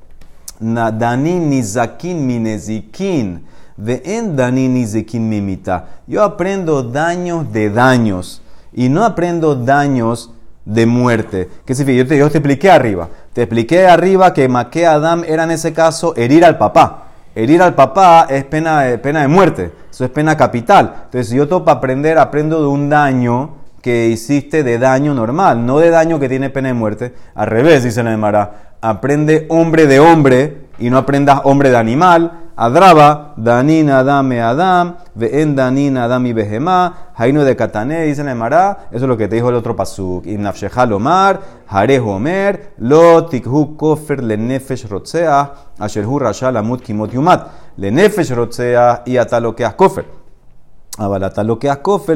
nadani 0.59 1.38
nizakin 1.38 2.27
minezikin, 2.27 3.44
en 3.87 4.37
dani 4.37 4.68
nizakin 4.68 5.29
mimita. 5.29 5.85
Yo 6.07 6.25
aprendo 6.25 6.83
daños 6.83 7.53
de 7.53 7.68
daños 7.68 8.40
y 8.73 8.88
no 8.88 9.05
aprendo 9.05 9.55
daños 9.55 10.31
de 10.64 10.87
muerte. 10.87 11.51
¿Qué 11.66 11.75
significa? 11.75 12.05
Yo 12.05 12.09
te, 12.09 12.16
yo 12.16 12.31
te 12.31 12.38
expliqué 12.38 12.70
arriba. 12.70 13.11
Te 13.35 13.42
expliqué 13.42 13.87
arriba 13.87 14.33
que 14.33 14.49
Maque 14.49 14.87
Adam 14.87 15.25
era 15.27 15.44
en 15.44 15.51
ese 15.51 15.75
caso 15.75 16.14
herir 16.16 16.42
al 16.42 16.57
papá 16.57 17.10
herir 17.42 17.62
al 17.62 17.74
papá 17.74 18.26
es 18.29 18.44
pena, 18.44 18.85
pena 19.03 19.22
de 19.22 19.29
muerte, 19.29 19.72
eso 19.90 20.05
es 20.05 20.11
pena 20.11 20.37
capital. 20.37 20.92
Entonces, 21.05 21.29
si 21.29 21.37
yo 21.37 21.48
tengo 21.48 21.64
para 21.64 21.79
aprender, 21.79 22.18
aprendo 22.18 22.61
de 22.61 22.68
un 22.68 22.88
daño 22.88 23.57
que 23.83 24.09
hiciste 24.09 24.62
de 24.62 24.79
daño 24.79 25.14
normal, 25.14 25.64
no 25.64 25.79
de 25.79 25.90
daño 25.90 26.20
que 26.20 26.29
tiene 26.29 26.50
pena 26.50 26.68
de 26.68 26.74
muerte. 26.74 27.14
Al 27.35 27.46
revés, 27.46 27.85
dice 27.85 28.03
Neymar, 28.03 28.76
aprende 28.81 29.46
hombre 29.48 29.87
de 29.87 30.00
hombre 30.00 30.66
y 30.79 30.90
no 30.90 30.98
aprendas 30.98 31.40
hombre 31.44 31.70
de 31.70 31.76
animal. 31.76 32.49
Adraba, 32.56 33.34
Danin 33.36 33.90
Adam 33.90 34.32
e 34.32 34.40
Adam, 34.40 34.96
Ve'en 35.14 35.54
Danin 35.54 35.96
Adam 35.96 36.26
y 36.26 36.32
Behemá, 36.32 37.10
Hainu 37.14 37.42
de 37.42 37.56
Katané, 37.56 38.04
dice 38.04 38.24
Neymar, 38.24 38.88
eso 38.90 39.04
es 39.04 39.08
lo 39.08 39.16
que 39.16 39.28
te 39.28 39.36
dijo 39.36 39.48
el 39.48 39.54
otro 39.54 39.76
pasuk. 39.76 40.26
Innafshehal 40.26 40.92
Omar, 40.92 41.40
Harehu 41.68 42.10
Omer, 42.10 42.72
Lo 42.78 43.26
Tikhu 43.26 43.76
Kofer 43.76 44.22
Le 44.22 44.36
Nefesh 44.36 44.88
Rotzea, 44.88 45.52
Asherhu 45.78 46.18
Rashal 46.18 46.56
Amut 46.56 46.82
Kimot 46.82 47.10
Yumat, 47.12 47.46
Le 47.76 47.90
Nefesh 47.90 48.30
Rotzea 48.30 49.02
y 49.06 49.16
Atalokeas 49.16 49.74
Kofer. 49.74 50.06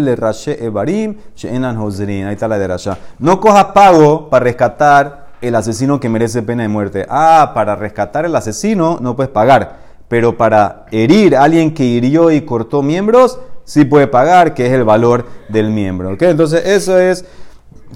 le 0.01 0.16
rashe 0.16 0.64
evarim 0.64 1.16
she'enan 1.35 1.77
hozrin. 1.79 2.27
Ahí 2.27 2.35
está 2.35 2.49
la 2.49 2.59
de 2.59 2.66
Rasha. 2.66 2.99
No 3.18 3.40
cojas 3.40 3.66
pago 3.66 4.29
para 4.29 4.44
rescatar 4.44 5.27
el 5.40 5.55
asesino 5.55 6.01
que 6.01 6.09
merece 6.09 6.42
pena 6.42 6.62
de 6.62 6.68
muerte. 6.68 7.07
Ah, 7.09 7.53
para 7.55 7.77
rescatar 7.77 8.25
el 8.25 8.35
asesino 8.35 8.99
no 9.01 9.14
puedes 9.14 9.31
pagar. 9.31 9.84
Pero 10.09 10.37
para 10.37 10.87
herir 10.90 11.37
a 11.37 11.45
alguien 11.45 11.75
que 11.75 11.85
hirió 11.85 12.31
y 12.31 12.43
cortó 12.43 12.83
miembros, 12.83 13.38
sí 13.64 13.85
puede 13.85 14.07
pagar, 14.07 14.55
que 14.55 14.67
es 14.67 14.73
el 14.73 14.85
valor 14.85 15.27
del 15.49 15.71
miembro. 15.71 16.17
Entonces, 16.19 16.67
eso 16.67 16.99
es 16.99 17.25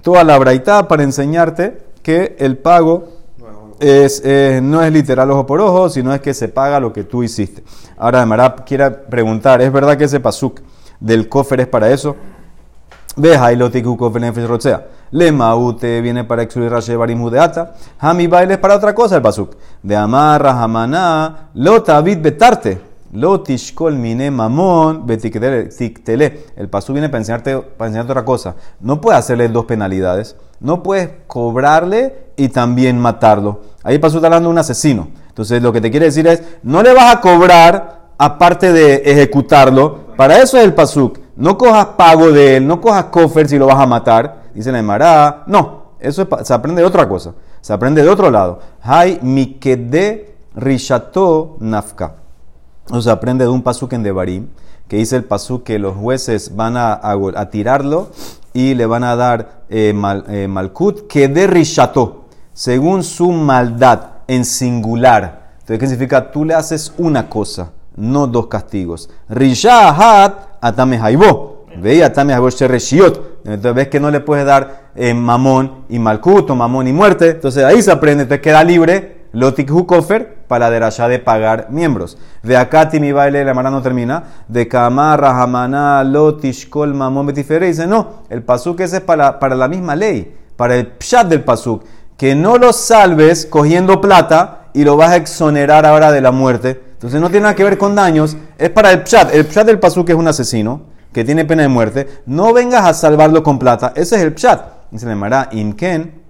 toda 0.02 0.24
la 0.24 0.38
braita 0.38 0.88
para 0.88 1.02
enseñarte 1.02 1.78
que 2.02 2.36
el 2.38 2.56
pago 2.56 3.08
es, 3.80 4.22
eh, 4.24 4.60
no 4.62 4.82
es 4.82 4.92
literal 4.92 5.30
ojo 5.30 5.46
por 5.46 5.60
ojo, 5.60 5.88
sino 5.88 6.12
es 6.12 6.20
que 6.20 6.34
se 6.34 6.48
paga 6.48 6.80
lo 6.80 6.92
que 6.92 7.04
tú 7.04 7.22
hiciste. 7.22 7.62
Ahora, 7.96 8.24
Mará 8.26 8.56
quiere 8.56 8.90
preguntar, 8.90 9.60
¿es 9.62 9.72
verdad 9.72 9.96
que 9.96 10.04
ese 10.04 10.20
pasuk 10.20 10.60
del 11.00 11.28
cofre 11.28 11.62
es 11.62 11.68
para 11.68 11.90
eso? 11.90 12.16
Ve 13.18 13.36
Hailotiku 13.36 13.96
Kofer 13.96 14.20
Nefesh 14.20 14.46
Rotzea. 14.46 14.86
Le 15.10 15.32
Maute 15.32 16.00
viene 16.00 16.24
para 16.24 16.42
excluir 16.42 16.70
Rashi 16.70 16.94
Barim 16.94 17.20
Judeata. 17.20 17.74
Hami 17.98 18.26
Baile 18.26 18.58
para 18.58 18.76
otra 18.76 18.94
cosa 18.94 19.16
el 19.16 19.22
pasuk. 19.22 19.56
De 19.82 19.96
Amarra 19.96 20.52
Hamaná, 20.62 21.50
Lota 21.54 22.00
Vid 22.00 22.18
Betarte. 22.20 22.88
Lotishkol 23.12 23.96
mine 23.96 24.30
mamón 24.30 25.06
betiktele. 25.06 26.46
El 26.56 26.68
pasú 26.68 26.92
viene 26.92 27.08
para 27.08 27.20
enseñarte, 27.20 27.56
para 27.56 27.88
enseñarte 27.88 28.12
otra 28.12 28.24
cosa. 28.24 28.54
No 28.80 29.00
puedes 29.00 29.18
hacerle 29.18 29.48
dos 29.48 29.64
penalidades. 29.64 30.36
No 30.60 30.82
puedes 30.82 31.10
cobrarle 31.26 32.32
y 32.36 32.48
también 32.48 32.98
matarlo. 32.98 33.62
Ahí 33.82 33.94
el 33.94 34.00
pasú 34.00 34.16
está 34.16 34.26
hablando 34.26 34.50
de 34.50 34.52
un 34.52 34.58
asesino. 34.58 35.08
Entonces 35.28 35.62
lo 35.62 35.72
que 35.72 35.80
te 35.80 35.90
quiere 35.90 36.06
decir 36.06 36.26
es, 36.26 36.42
no 36.62 36.82
le 36.82 36.92
vas 36.92 37.14
a 37.14 37.20
cobrar 37.20 38.10
aparte 38.18 38.72
de 38.72 38.96
ejecutarlo. 39.06 40.08
Para 40.16 40.42
eso 40.42 40.58
es 40.58 40.64
el 40.64 40.74
pasuk. 40.74 41.18
No 41.38 41.56
cojas 41.56 41.86
pago 41.96 42.32
de 42.32 42.56
él, 42.56 42.66
no 42.66 42.80
cojas 42.80 43.04
cofer 43.04 43.48
si 43.48 43.58
lo 43.58 43.66
vas 43.66 43.78
a 43.78 43.86
matar. 43.86 44.42
Dice 44.52 44.72
la 44.72 44.80
Emara. 44.80 45.44
No, 45.46 45.92
eso 46.00 46.26
se 46.42 46.52
aprende 46.52 46.82
de 46.82 46.86
otra 46.88 47.08
cosa. 47.08 47.32
Se 47.60 47.72
aprende 47.72 48.02
de 48.02 48.08
otro 48.08 48.28
lado. 48.28 48.58
Hay 48.82 49.20
mikede 49.22 50.34
rishato 50.56 51.56
nafka. 51.60 52.16
O 52.90 53.00
se 53.00 53.08
aprende 53.08 53.44
de 53.44 53.50
un 53.50 53.62
pasuk 53.62 53.92
en 53.92 54.02
Devarim, 54.02 54.48
que 54.88 54.96
dice 54.96 55.14
el 55.14 55.24
pasuk 55.24 55.62
que 55.62 55.78
los 55.78 55.96
jueces 55.96 56.56
van 56.56 56.74
a, 56.76 57.48
tirarlo 57.52 58.08
y 58.52 58.74
le 58.74 58.86
van 58.86 59.04
a 59.04 59.14
dar 59.14 59.62
eh, 59.68 59.94
eh, 60.28 60.48
malkut 60.48 61.06
que 61.06 61.28
de 61.28 61.46
rishato, 61.46 62.24
según 62.52 63.04
su 63.04 63.30
maldad 63.30 64.00
en 64.26 64.44
singular. 64.44 65.52
Entonces, 65.60 65.78
¿qué 65.78 65.86
significa? 65.86 66.32
Tú 66.32 66.44
le 66.44 66.54
haces 66.54 66.92
una 66.98 67.28
cosa, 67.28 67.70
no 67.94 68.26
dos 68.26 68.48
castigos. 68.48 69.08
Rishahat 69.28 70.47
atame 70.60 70.98
haibo. 70.98 71.66
Veía 71.76 72.06
atame 72.06 72.34
haibo 72.34 72.48
Entonces 72.48 73.74
ves 73.74 73.88
que 73.88 74.00
no 74.00 74.10
le 74.10 74.20
puedes 74.20 74.44
dar 74.44 74.90
eh, 74.94 75.14
mamón 75.14 75.84
y 75.88 75.98
malkut 75.98 76.50
o 76.50 76.54
mamón 76.54 76.88
y 76.88 76.92
muerte. 76.92 77.30
Entonces 77.30 77.64
ahí 77.64 77.82
se 77.82 77.92
aprende, 77.92 78.22
entonces 78.22 78.42
queda 78.42 78.64
libre 78.64 79.18
Lotik 79.32 79.70
Hukofer 79.70 80.38
para 80.48 80.70
derashá 80.70 81.08
de 81.08 81.18
pagar 81.18 81.68
miembros. 81.70 82.16
De 82.42 82.56
acá 82.56 82.88
mi 82.94 83.12
baile, 83.12 83.44
la 83.44 83.54
mara 83.54 83.70
no 83.70 83.82
termina. 83.82 84.24
De 84.48 84.66
Kamarra, 84.68 85.40
Hamana, 85.40 86.02
Lotishkol, 86.04 86.94
Mamón, 86.94 87.26
Betifere. 87.26 87.66
Dice, 87.66 87.86
no, 87.86 88.24
el 88.30 88.42
pasuk 88.42 88.80
ese 88.80 88.96
es 88.96 89.02
para, 89.02 89.38
para 89.38 89.54
la 89.54 89.68
misma 89.68 89.94
ley, 89.94 90.34
para 90.56 90.76
el 90.76 90.86
pshat 90.86 91.28
del 91.28 91.44
pasuk. 91.44 91.84
Que 92.16 92.34
no 92.34 92.56
lo 92.56 92.72
salves 92.72 93.46
cogiendo 93.46 94.00
plata 94.00 94.68
y 94.72 94.84
lo 94.84 94.96
vas 94.96 95.10
a 95.10 95.16
exonerar 95.16 95.84
ahora 95.86 96.10
de 96.10 96.20
la 96.20 96.32
muerte. 96.32 96.87
Entonces 96.98 97.20
no 97.20 97.30
tiene 97.30 97.44
nada 97.44 97.54
que 97.54 97.62
ver 97.62 97.78
con 97.78 97.94
daños, 97.94 98.36
es 98.58 98.70
para 98.70 98.90
el 98.90 99.04
pshat. 99.04 99.32
El 99.32 99.46
pshat 99.46 99.64
del 99.64 99.78
pasuk 99.78 100.10
es 100.10 100.16
un 100.16 100.26
asesino 100.26 100.82
que 101.12 101.24
tiene 101.24 101.44
pena 101.44 101.62
de 101.62 101.68
muerte. 101.68 102.22
No 102.26 102.52
vengas 102.52 102.84
a 102.84 102.92
salvarlo 102.92 103.44
con 103.44 103.56
plata, 103.56 103.92
ese 103.94 104.16
es 104.16 104.22
el 104.22 104.34
pshat. 104.34 104.90
Dice 104.90 105.06
la 105.06 105.14
Mara, 105.14 105.48
Inken 105.52 106.22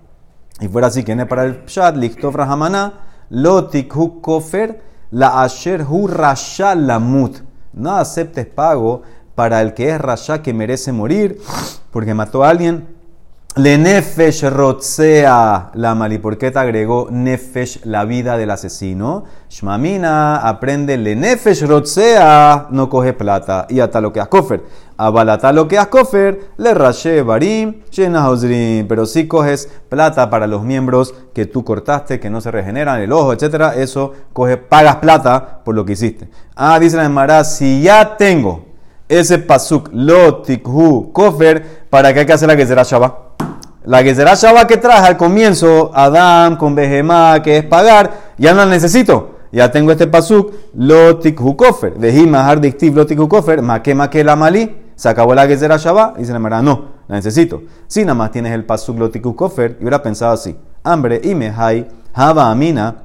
y 0.60 0.68
fuera 0.68 0.88
así, 0.88 1.04
¿quién 1.04 1.20
es 1.20 1.26
para 1.26 1.44
el 1.44 1.56
Pshat? 1.64 1.96
Lichtov 1.96 2.34
Rahamana, 2.34 2.92
Lotik 3.30 3.94
Hu 3.96 4.20
Kofer, 4.20 4.82
la 5.12 5.42
Asher 5.42 5.86
Hu 5.88 6.06
Rasha 6.06 6.74
Lamut. 6.74 7.38
No 7.72 7.96
aceptes 7.96 8.46
pago 8.46 9.02
para 9.34 9.62
el 9.62 9.72
que 9.72 9.90
es 9.90 10.00
Rasha 10.00 10.42
que 10.42 10.52
merece 10.52 10.90
morir 10.92 11.40
porque 11.92 12.12
mató 12.12 12.44
a 12.44 12.50
alguien 12.50 12.97
le 13.58 13.76
nefesh 13.76 14.44
rotzea 14.44 15.70
la 15.74 15.94
mali. 15.94 16.18
¿Por 16.18 16.38
qué 16.38 16.50
te 16.50 16.58
agregó 16.58 17.08
nefesh 17.10 17.84
la 17.84 18.04
vida 18.04 18.36
del 18.36 18.50
asesino? 18.50 19.24
Shmamina 19.50 20.36
aprende 20.36 20.96
le 20.96 21.16
nefesh 21.16 21.64
no 22.70 22.88
coge 22.88 23.12
plata. 23.14 23.66
Y 23.68 23.80
hasta 23.80 24.00
lo 24.00 24.12
que 24.12 24.24
cofer. 24.26 24.62
Abalata 24.96 25.52
lo 25.52 25.68
que 25.68 25.78
cofer, 25.90 26.50
le 26.56 26.74
rashe 26.74 27.22
barim, 27.22 27.82
llena 27.90 28.28
Pero 28.88 29.06
si 29.06 29.28
coges 29.28 29.68
plata 29.88 30.28
para 30.30 30.46
los 30.46 30.62
miembros 30.62 31.14
que 31.34 31.46
tú 31.46 31.64
cortaste, 31.64 32.18
que 32.18 32.30
no 32.30 32.40
se 32.40 32.50
regeneran, 32.50 33.00
el 33.00 33.12
ojo, 33.12 33.32
etc. 33.32 33.74
Eso 33.76 34.12
coge, 34.32 34.56
pagas 34.56 34.96
plata 34.96 35.60
por 35.64 35.74
lo 35.74 35.84
que 35.84 35.92
hiciste. 35.92 36.28
Ah, 36.56 36.78
dice 36.78 36.96
la 36.96 37.04
Emara, 37.04 37.44
si 37.44 37.82
ya 37.82 38.16
tengo 38.16 38.68
ese 39.08 39.38
pasuk, 39.38 39.88
lo 39.92 40.42
tikhu 40.42 41.12
kofer, 41.12 41.77
¿para 41.90 42.12
qué 42.12 42.20
hay 42.20 42.26
que 42.26 42.32
hacer 42.32 42.48
la 42.48 42.56
que 42.56 42.66
será 42.66 42.82
Shabbat? 42.82 43.14
La 43.84 44.02
que 44.02 44.14
será 44.14 44.34
Shabbat 44.34 44.66
que 44.66 44.76
traje 44.76 45.06
al 45.06 45.16
comienzo, 45.16 45.90
Adam 45.94 46.56
con 46.56 46.74
Behemá, 46.74 47.40
que 47.42 47.58
es 47.58 47.64
pagar, 47.64 48.12
ya 48.36 48.52
no 48.52 48.58
la 48.58 48.66
necesito. 48.66 49.38
Ya 49.50 49.70
tengo 49.70 49.92
este 49.92 50.06
pasuk, 50.06 50.52
lotik 50.74 51.40
hukofer. 51.40 51.94
Vejima 51.98 52.44
hardiktiv 52.44 52.94
lotik 52.94 53.18
hukofer, 53.18 53.62
maque 53.62 53.94
maque 53.94 54.22
la 54.22 54.36
malí. 54.36 54.76
Se 54.94 55.08
acabó 55.08 55.34
la 55.34 55.48
que 55.48 55.56
será 55.56 55.76
Shabbat. 55.78 56.20
Y 56.20 56.24
se 56.24 56.32
le 56.32 56.38
mara, 56.38 56.60
no, 56.60 56.84
la 57.08 57.16
necesito. 57.16 57.62
Si 57.86 58.02
nada 58.02 58.14
más 58.14 58.30
tienes 58.30 58.52
el 58.52 58.64
pasuk 58.64 58.98
lotik 58.98 59.24
hukofer, 59.24 59.76
y 59.78 59.82
hubiera 59.82 60.02
pensado 60.02 60.32
así. 60.32 60.56
Hambre 60.84 61.20
y 61.24 61.34
mehai, 61.34 61.88
haba 62.12 62.50
amina, 62.50 62.96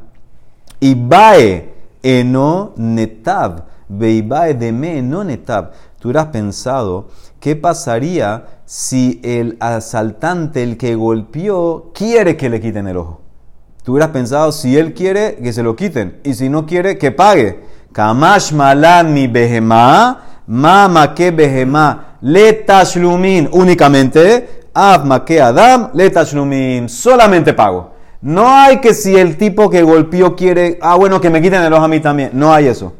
y 0.79 0.95
bae 0.95 1.73
eno 2.01 2.73
netab. 2.75 3.63
Veibae 3.87 4.53
de 4.55 4.71
me 4.71 5.01
no 5.01 5.23
netab. 5.23 5.71
Tú 5.99 6.09
hubieras 6.09 6.27
pensado, 6.27 7.07
¿qué 7.43 7.57
pasaría 7.57 8.45
si 8.63 9.19
el 9.21 9.57
asaltante, 9.59 10.63
el 10.63 10.77
que 10.77 10.95
golpeó, 10.95 11.91
quiere 11.93 12.37
que 12.37 12.49
le 12.49 12.61
quiten 12.61 12.87
el 12.87 12.95
ojo. 12.95 13.19
Tú 13.83 13.91
hubieras 13.91 14.11
pensado, 14.11 14.53
si 14.53 14.77
él 14.77 14.93
quiere, 14.93 15.35
que 15.35 15.51
se 15.51 15.61
lo 15.61 15.75
quiten. 15.75 16.21
Y 16.23 16.35
si 16.35 16.47
no 16.47 16.65
quiere, 16.65 16.97
que 16.97 17.11
pague. 17.11 17.59
Kamash 17.91 18.53
malan 18.53 19.13
mi 19.13 19.27
behemá, 19.27 20.21
mama 20.47 21.13
que 21.13 21.31
behemá, 21.31 22.15
le 22.21 22.65
Únicamente, 23.51 24.67
af 24.73 25.25
que 25.25 25.41
adam, 25.41 25.89
le 25.93 26.87
Solamente 26.87 27.53
pago. 27.53 27.91
No 28.21 28.47
hay 28.47 28.79
que 28.79 28.93
si 28.93 29.17
el 29.17 29.35
tipo 29.35 29.69
que 29.69 29.83
golpeó 29.83 30.33
quiere, 30.33 30.79
ah, 30.81 30.95
bueno, 30.95 31.19
que 31.19 31.29
me 31.29 31.41
quiten 31.41 31.61
el 31.61 31.73
ojo 31.73 31.83
a 31.83 31.89
mí 31.89 31.99
también. 31.99 32.29
No 32.31 32.53
hay 32.53 32.67
eso. 32.67 32.93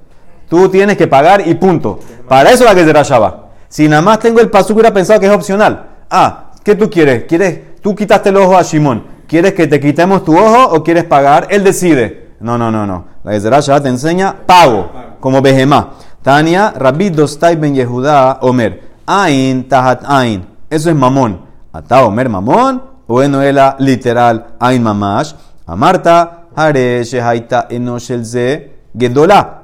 Tú 0.50 0.68
tienes 0.68 0.98
que 0.98 1.08
pagar 1.08 1.48
y 1.48 1.54
punto. 1.54 2.02
Para 2.28 2.52
eso 2.52 2.66
la 2.66 2.76
que 2.76 2.84
será 2.84 3.04
Shabbat. 3.04 3.43
Si 3.74 3.88
nada 3.88 4.04
más 4.04 4.20
tengo 4.20 4.40
el 4.40 4.52
pasuk, 4.52 4.76
hubiera 4.76 4.94
pensado 4.94 5.20
que 5.20 5.26
es 5.26 5.32
opcional. 5.32 5.84
Ah, 6.08 6.52
¿qué 6.64 6.76
tú 6.76 6.92
quieres? 6.92 7.24
¿Quieres? 7.24 7.82
Tú 7.82 7.96
quitaste 7.96 8.30
el 8.30 8.38
ojo 8.38 8.56
a 8.56 8.62
Shimon. 8.62 9.04
¿Quieres 9.28 9.54
que 9.56 9.66
te 9.66 9.80
quitemos 9.80 10.24
tu 10.24 10.38
ojo 10.38 10.76
o 10.76 10.84
quieres 10.84 11.06
pagar? 11.06 11.48
Él 11.50 11.64
decide. 11.64 12.36
No, 12.40 12.56
no, 12.56 12.70
no, 12.70 12.86
no. 12.86 13.06
La 13.24 13.36
ya 13.36 13.82
te 13.82 13.90
enseña 13.90 14.46
pago, 14.46 14.92
como 15.20 15.42
Behemá. 15.42 15.94
Tania, 16.22 16.72
Rabbi 16.78 17.10
Dostai 17.10 17.56
Ben 17.56 17.74
Yehuda, 17.74 18.38
Omer. 18.42 18.80
Ain, 19.08 19.68
Tahat 19.68 20.04
Ain. 20.06 20.46
Eso 20.70 20.92
es 20.92 20.96
mamón. 20.96 21.42
Ata 21.72 22.06
Omer 22.06 22.30
mamón. 22.30 22.80
Bueno, 23.08 23.42
era 23.42 23.76
literal 23.80 24.54
Ain 24.60 24.84
Mamash. 24.84 25.34
Amarta, 25.66 26.44
Hare, 26.56 27.04
Shehaita, 27.04 27.66
Enoshelze, 27.72 28.72
Gedolá. 28.96 29.63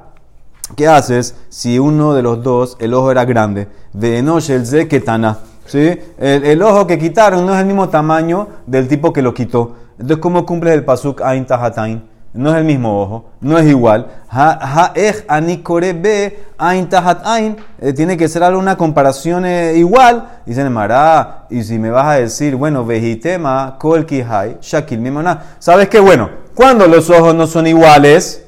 ¿Qué 0.76 0.88
haces 0.88 1.34
si 1.48 1.78
uno 1.78 2.14
de 2.14 2.22
los 2.22 2.42
dos, 2.42 2.76
el 2.80 2.94
ojo 2.94 3.10
era 3.10 3.24
grande? 3.24 3.68
De 3.92 4.22
noche 4.22 4.54
el 4.54 4.66
ze 4.66 4.88
ketana. 4.88 5.38
¿sí? 5.66 5.98
El, 6.18 6.62
ojo 6.62 6.86
que 6.86 6.98
quitaron 6.98 7.46
no 7.46 7.54
es 7.54 7.60
el 7.60 7.66
mismo 7.66 7.88
tamaño 7.88 8.48
del 8.66 8.88
tipo 8.88 9.12
que 9.12 9.22
lo 9.22 9.34
quitó. 9.34 9.76
Entonces, 9.92 10.18
¿cómo 10.18 10.46
cumple 10.46 10.72
el 10.72 10.84
pasuk 10.84 11.20
ain 11.22 11.44
tahatain? 11.44 12.08
No 12.32 12.50
es 12.50 12.56
el 12.58 12.64
mismo 12.64 13.02
ojo, 13.02 13.30
no 13.40 13.58
es 13.58 13.66
igual. 13.66 14.06
Ha'ech 14.30 15.26
be 16.00 16.38
ain. 16.58 17.56
Eh, 17.80 17.92
tiene 17.92 18.16
que 18.16 18.28
ser 18.28 18.44
alguna 18.44 18.76
comparación 18.76 19.44
eh, 19.44 19.74
igual. 19.76 20.28
Dicen 20.46 20.72
Mará, 20.72 21.46
y 21.50 21.64
si 21.64 21.78
me 21.78 21.90
vas 21.90 22.06
a 22.06 22.20
decir, 22.20 22.54
bueno, 22.54 22.84
vejitema, 22.84 23.76
kol 23.80 24.06
kihai, 24.06 24.58
shakil 24.60 25.00
mimona. 25.00 25.42
¿Sabes 25.58 25.88
qué? 25.88 25.98
Bueno, 25.98 26.30
cuando 26.54 26.86
los 26.86 27.10
ojos 27.10 27.34
no 27.34 27.48
son 27.48 27.66
iguales, 27.66 28.44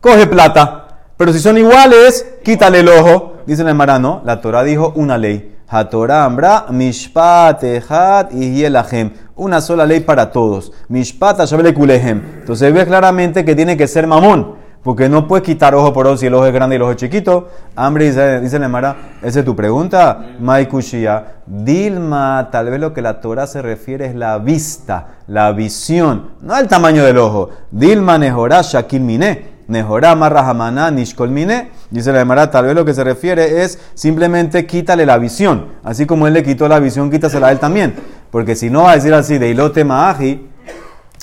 coge 0.00 0.26
plata. 0.26 0.87
Pero 1.18 1.32
si 1.32 1.40
son 1.40 1.58
iguales, 1.58 2.24
quítale 2.44 2.80
el 2.80 2.88
ojo. 2.88 3.38
Dice 3.44 3.62
el 3.62 3.68
hermano, 3.68 4.22
la 4.24 4.40
Torah 4.40 4.62
dijo 4.62 4.92
una 4.94 5.18
ley. 5.18 5.56
Hatorah 5.68 6.24
ambra, 6.24 6.66
mishpat, 6.70 7.62
ejat 7.64 8.32
y 8.32 8.54
yelahem. 8.54 9.10
Una 9.34 9.60
sola 9.60 9.84
ley 9.84 10.00
para 10.00 10.30
todos. 10.30 10.72
Mishpat, 10.88 11.40
ashabele 11.40 11.74
kulehem. 11.74 12.22
Entonces 12.38 12.72
ve 12.72 12.86
claramente 12.86 13.44
que 13.44 13.56
tiene 13.56 13.76
que 13.76 13.88
ser 13.88 14.06
mamón. 14.06 14.54
Porque 14.84 15.08
no 15.08 15.26
puedes 15.26 15.44
quitar 15.44 15.74
ojo 15.74 15.92
por 15.92 16.06
ojo 16.06 16.16
si 16.16 16.26
el 16.26 16.34
ojo 16.34 16.46
es 16.46 16.54
grande 16.54 16.76
y 16.76 16.78
el 16.78 16.82
ojo 16.82 16.92
es 16.92 16.98
chiquito. 16.98 17.48
Hambre, 17.74 18.06
dice, 18.06 18.40
dice 18.40 18.60
Mara, 18.60 18.96
esa 19.20 19.40
es 19.40 19.44
tu 19.44 19.56
pregunta. 19.56 20.24
Maikushia. 20.38 21.40
Dilma, 21.44 22.48
tal 22.52 22.70
vez 22.70 22.78
lo 22.78 22.94
que 22.94 23.02
la 23.02 23.20
Torah 23.20 23.48
se 23.48 23.60
refiere 23.60 24.06
es 24.06 24.14
la 24.14 24.38
vista, 24.38 25.16
la 25.26 25.50
visión, 25.50 26.30
no 26.42 26.56
el 26.56 26.68
tamaño 26.68 27.04
del 27.04 27.18
ojo. 27.18 27.50
Dilma 27.72 28.18
nehorá 28.18 28.62
shakil 28.62 29.00
mine. 29.00 29.57
Nehorama 29.68 30.28
Rahamana 30.28 30.90
Nishkolmine. 30.90 31.70
Dice 31.90 32.12
la 32.12 32.18
Gemara, 32.18 32.50
tal 32.50 32.66
vez 32.66 32.74
lo 32.74 32.84
que 32.84 32.94
se 32.94 33.04
refiere 33.04 33.62
es 33.62 33.78
simplemente 33.94 34.66
quítale 34.66 35.06
la 35.06 35.18
visión. 35.18 35.66
Así 35.84 36.04
como 36.04 36.26
él 36.26 36.34
le 36.34 36.42
quitó 36.42 36.68
la 36.68 36.80
visión, 36.80 37.10
quítasela 37.10 37.46
a 37.46 37.52
él 37.52 37.58
también. 37.58 37.94
Porque 38.30 38.56
si 38.56 38.68
no 38.68 38.82
va 38.82 38.92
a 38.92 38.94
decir 38.96 39.14
así, 39.14 39.38
de 39.38 39.48
ilote 39.50 39.84
maaji, 39.84 40.48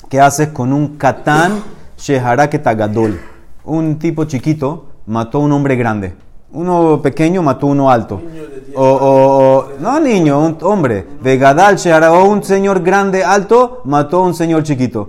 ¿Qué 0.08 0.20
haces 0.20 0.48
con 0.48 0.72
un 0.72 0.96
katán 0.96 1.62
gadol? 2.76 3.20
Un 3.64 3.98
tipo 3.98 4.24
chiquito 4.24 4.86
mató 5.06 5.38
a 5.38 5.40
un 5.40 5.52
hombre 5.52 5.74
grande. 5.74 6.14
Uno 6.52 7.02
pequeño 7.02 7.42
mató 7.42 7.66
a 7.66 7.70
uno 7.70 7.90
alto. 7.90 8.22
O, 8.76 8.84
o, 8.84 9.68
no 9.80 9.98
niño, 9.98 10.38
un 10.38 10.58
hombre. 10.62 11.04
De 11.20 11.36
Gadal 11.38 11.76
o 12.08 12.24
un 12.24 12.44
señor 12.44 12.82
grande 12.82 13.24
alto 13.24 13.82
mató 13.84 14.18
a 14.18 14.26
un 14.26 14.34
señor 14.34 14.62
chiquito. 14.62 15.08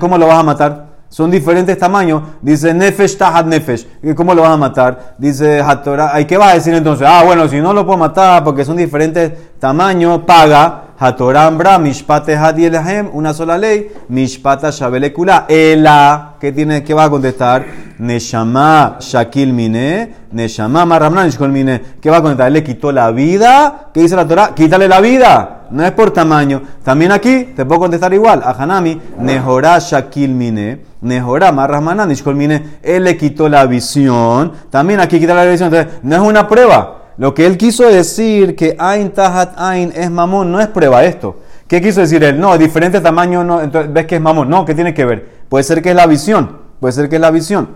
¿Cómo 0.00 0.16
lo 0.16 0.26
vas 0.26 0.38
a 0.38 0.42
matar? 0.42 0.87
Son 1.08 1.30
diferentes 1.30 1.78
tamaños. 1.78 2.22
Dice 2.42 2.74
Nefesh 2.74 3.16
Tahad 3.16 3.46
Nefesh. 3.46 3.86
¿Cómo 4.14 4.34
lo 4.34 4.42
vas 4.42 4.52
a 4.52 4.56
matar? 4.56 5.14
Dice 5.18 5.60
Hatorah. 5.60 6.20
¿Y 6.20 6.26
qué 6.26 6.36
vas 6.36 6.52
a 6.52 6.54
decir 6.54 6.74
entonces? 6.74 7.06
Ah, 7.08 7.22
bueno, 7.24 7.48
si 7.48 7.60
no 7.60 7.72
lo 7.72 7.86
puedo 7.86 7.98
matar 7.98 8.44
porque 8.44 8.64
son 8.64 8.76
diferentes 8.76 9.32
tamaños, 9.58 10.20
paga. 10.26 10.87
Hatorambra, 10.98 11.78
Mishpate 11.78 12.36
Hadielahem, 12.36 13.10
una 13.12 13.32
sola 13.32 13.56
ley. 13.56 13.90
Mishpata 14.08 14.70
Shabelekula. 14.70 15.46
Ela, 15.48 16.34
¿qué, 16.40 16.52
tiene, 16.52 16.82
¿qué 16.82 16.94
va 16.94 17.04
a 17.04 17.10
contestar? 17.10 17.64
Neshama 17.98 18.96
Shakil 19.00 19.52
Mine. 19.52 20.14
Neshama 20.32 20.84
Marramna 20.84 21.24
Nishkol 21.24 21.52
Mine. 21.52 21.82
¿Qué 22.00 22.10
va 22.10 22.16
a 22.16 22.22
contestar? 22.22 22.48
Él 22.48 22.54
le 22.54 22.64
quitó 22.64 22.90
la 22.90 23.10
vida. 23.10 23.90
¿Qué 23.94 24.00
dice 24.00 24.16
la 24.16 24.26
Torah? 24.26 24.54
Quítale 24.54 24.88
la 24.88 25.00
vida 25.00 25.58
no 25.70 25.84
es 25.84 25.92
por 25.92 26.10
tamaño. 26.10 26.62
También 26.82 27.12
aquí 27.12 27.52
te 27.56 27.64
puedo 27.64 27.80
contestar 27.80 28.12
igual. 28.14 28.42
A 28.44 28.50
Hanami, 28.50 29.00
Nehorá 29.18 29.78
Shakil 29.78 30.30
Mine, 30.30 30.80
Nehorá 31.00 31.52
Marrahmaná 31.52 32.06
Nishkol 32.06 32.34
Mine, 32.34 32.78
él 32.82 33.04
le 33.04 33.16
quitó 33.16 33.48
la 33.48 33.66
visión. 33.66 34.52
También 34.70 35.00
aquí 35.00 35.18
quita 35.18 35.34
la 35.34 35.44
visión. 35.44 35.72
Entonces, 35.72 36.00
no 36.02 36.16
es 36.16 36.22
una 36.22 36.48
prueba. 36.48 36.97
Lo 37.18 37.34
que 37.34 37.46
él 37.46 37.58
quiso 37.58 37.84
decir 37.84 38.56
que 38.56 38.76
Ain 38.78 39.10
Tahat 39.10 39.54
Ain 39.58 39.92
es 39.94 40.10
mamón, 40.10 40.50
no 40.50 40.60
es 40.60 40.68
prueba 40.68 41.04
esto. 41.04 41.40
¿Qué 41.66 41.82
quiso 41.82 42.00
decir 42.00 42.22
él? 42.24 42.40
No, 42.40 42.56
diferente 42.56 43.00
tamaño, 43.00 43.44
no, 43.44 43.60
entonces 43.60 43.92
ves 43.92 44.06
que 44.06 44.16
es 44.16 44.20
mamón. 44.20 44.48
No, 44.48 44.64
¿qué 44.64 44.74
tiene 44.74 44.94
que 44.94 45.04
ver? 45.04 45.28
Puede 45.48 45.64
ser 45.64 45.82
que 45.82 45.90
es 45.90 45.96
la 45.96 46.06
visión. 46.06 46.58
Puede 46.80 46.92
ser 46.92 47.08
que 47.08 47.16
es 47.16 47.20
la 47.20 47.30
visión. 47.30 47.68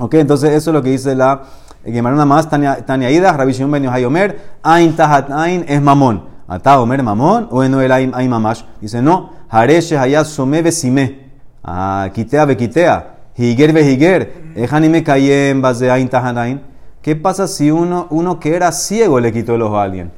Ok, 0.00 0.14
entonces 0.14 0.50
eso 0.50 0.70
es 0.70 0.74
lo 0.74 0.82
que 0.82 0.90
dice 0.90 1.14
la 1.14 1.42
Gemara 1.84 2.16
nada 2.16 2.26
más, 2.26 2.48
Tania 2.48 3.10
Ida, 3.10 3.32
Rabishim 3.32 3.70
Ben 3.70 3.82
Yohayomer, 3.82 4.40
Ain 4.62 4.96
Tahat 4.96 5.30
Ain 5.30 5.64
es 5.68 5.80
mamón. 5.80 6.34
Ata 6.46 6.80
Omer 6.80 7.02
Mamón, 7.02 7.48
o 7.50 7.64
en 7.64 7.74
el 7.74 7.90
hay 7.90 8.28
mamash. 8.28 8.62
Dice, 8.80 9.00
no, 9.00 9.30
Hareshe 9.48 9.96
Hayat 9.96 10.26
Some 10.26 10.62
Besime. 10.62 11.30
Ah, 11.62 12.10
Kitea 12.12 12.44
Bekitea. 12.44 13.14
Higer 13.36 13.72
Behiger. 13.72 14.52
Ejani 14.54 14.88
me 14.88 15.02
en 15.06 15.62
base 15.62 15.90
Ain 15.90 16.08
Tahanain. 16.08 16.60
¿Qué 17.04 17.14
pasa 17.14 17.46
si 17.46 17.70
uno, 17.70 18.06
uno 18.08 18.40
que 18.40 18.56
era 18.56 18.72
ciego 18.72 19.20
le 19.20 19.30
quitó 19.30 19.56
el 19.56 19.60
ojo 19.60 19.76
a 19.76 19.82
alguien? 19.82 20.10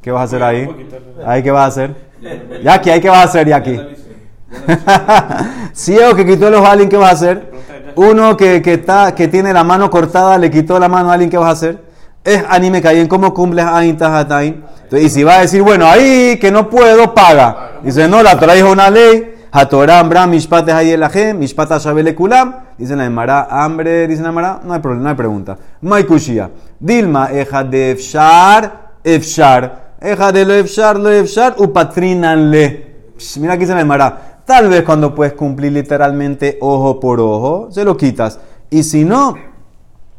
¿Qué 0.00 0.10
vas 0.10 0.22
a 0.22 0.24
hacer 0.24 0.42
ahí? 0.42 0.66
¿Ahí 1.26 1.42
qué 1.42 1.50
vas 1.50 1.64
a 1.64 1.66
hacer? 1.66 1.94
Yaki, 2.64 2.88
¿ahí 2.88 2.98
qué 2.98 3.10
vas 3.10 3.18
a 3.18 3.22
hacer, 3.24 3.46
Yaki? 3.46 3.78
ciego 5.74 6.14
que 6.16 6.24
quitó 6.24 6.48
el 6.48 6.54
ojo 6.54 6.64
a 6.64 6.70
alguien, 6.70 6.88
¿qué 6.88 6.96
vas 6.96 7.10
a 7.10 7.12
hacer? 7.12 7.52
Uno 7.94 8.38
que, 8.38 8.62
que, 8.62 8.72
está, 8.72 9.14
que 9.14 9.28
tiene 9.28 9.52
la 9.52 9.62
mano 9.62 9.90
cortada 9.90 10.38
le 10.38 10.50
quitó 10.50 10.78
la 10.78 10.88
mano 10.88 11.10
a 11.10 11.12
alguien, 11.12 11.28
¿qué 11.28 11.36
vas 11.36 11.48
a 11.48 11.52
hacer? 11.52 11.84
Es 12.24 12.42
anime 12.48 12.80
cayen, 12.80 13.06
¿cómo 13.06 13.34
cumples 13.34 13.66
Ain 13.66 13.98
Tahatain? 13.98 14.64
y 14.92 15.10
si 15.10 15.24
va 15.24 15.34
a 15.34 15.40
decir, 15.42 15.60
bueno, 15.60 15.86
ahí 15.86 16.38
que 16.40 16.50
no 16.50 16.70
puedo, 16.70 17.12
paga. 17.12 17.72
Dice, 17.82 18.08
no, 18.08 18.22
la 18.22 18.38
Torah 18.38 18.54
dijo 18.54 18.72
una 18.72 18.88
ley. 18.88 19.39
Hatoram, 19.52 20.08
Bram, 20.08 20.30
Mishpat 20.30 20.68
Hayelahem, 20.68 21.38
Mishpat 21.38 21.68
Shabele 21.80 22.14
Kulam. 22.14 22.54
Dice 22.78 22.94
la 22.94 23.04
Emara, 23.04 23.48
hambre, 23.50 24.06
dice 24.06 24.22
la 24.22 24.28
Emara, 24.28 24.60
no 24.64 24.72
hay 24.72 24.80
problema, 24.80 25.04
no 25.04 25.08
hay 25.10 25.16
pregunta. 25.16 25.58
Maikushia. 25.82 26.50
Dilma, 26.78 27.30
eja 27.32 27.64
de 27.64 27.92
Efshar, 27.92 28.92
Efshar. 29.02 29.94
Eja 30.00 30.32
de 30.32 30.44
lo 30.44 30.54
Efshar, 30.54 30.98
lo 30.98 31.10
Efshar, 31.10 31.56
upatrinanle. 31.58 33.12
Mira 33.38 33.54
aquí 33.54 33.60
dice 33.60 33.74
la 33.74 33.80
Emara. 33.80 34.42
Tal 34.44 34.68
vez 34.68 34.82
cuando 34.82 35.14
puedes 35.14 35.34
cumplir 35.34 35.72
literalmente 35.72 36.58
ojo 36.60 36.98
por 36.98 37.20
ojo, 37.20 37.68
se 37.70 37.84
lo 37.84 37.96
quitas. 37.96 38.38
Y 38.70 38.82
si 38.82 39.04
no, 39.04 39.34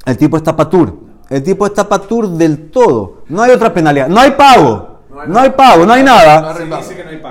el 0.06 0.18
tipo 0.18 0.38
está 0.38 0.56
patur. 0.56 0.98
El 1.30 1.42
tipo 1.42 1.66
está 1.66 1.88
patur 1.88 2.28
del 2.30 2.70
todo. 2.70 3.24
No 3.30 3.42
hay 3.42 3.52
otra 3.52 3.74
penalidad. 3.74 4.10
No 4.10 4.20
hay 4.20 4.32
pago. 4.32 4.91
No 5.28 5.40
hay 5.40 5.52
pago, 5.52 5.86
no 5.86 5.94
hay 5.94 6.04
nada. 6.04 6.56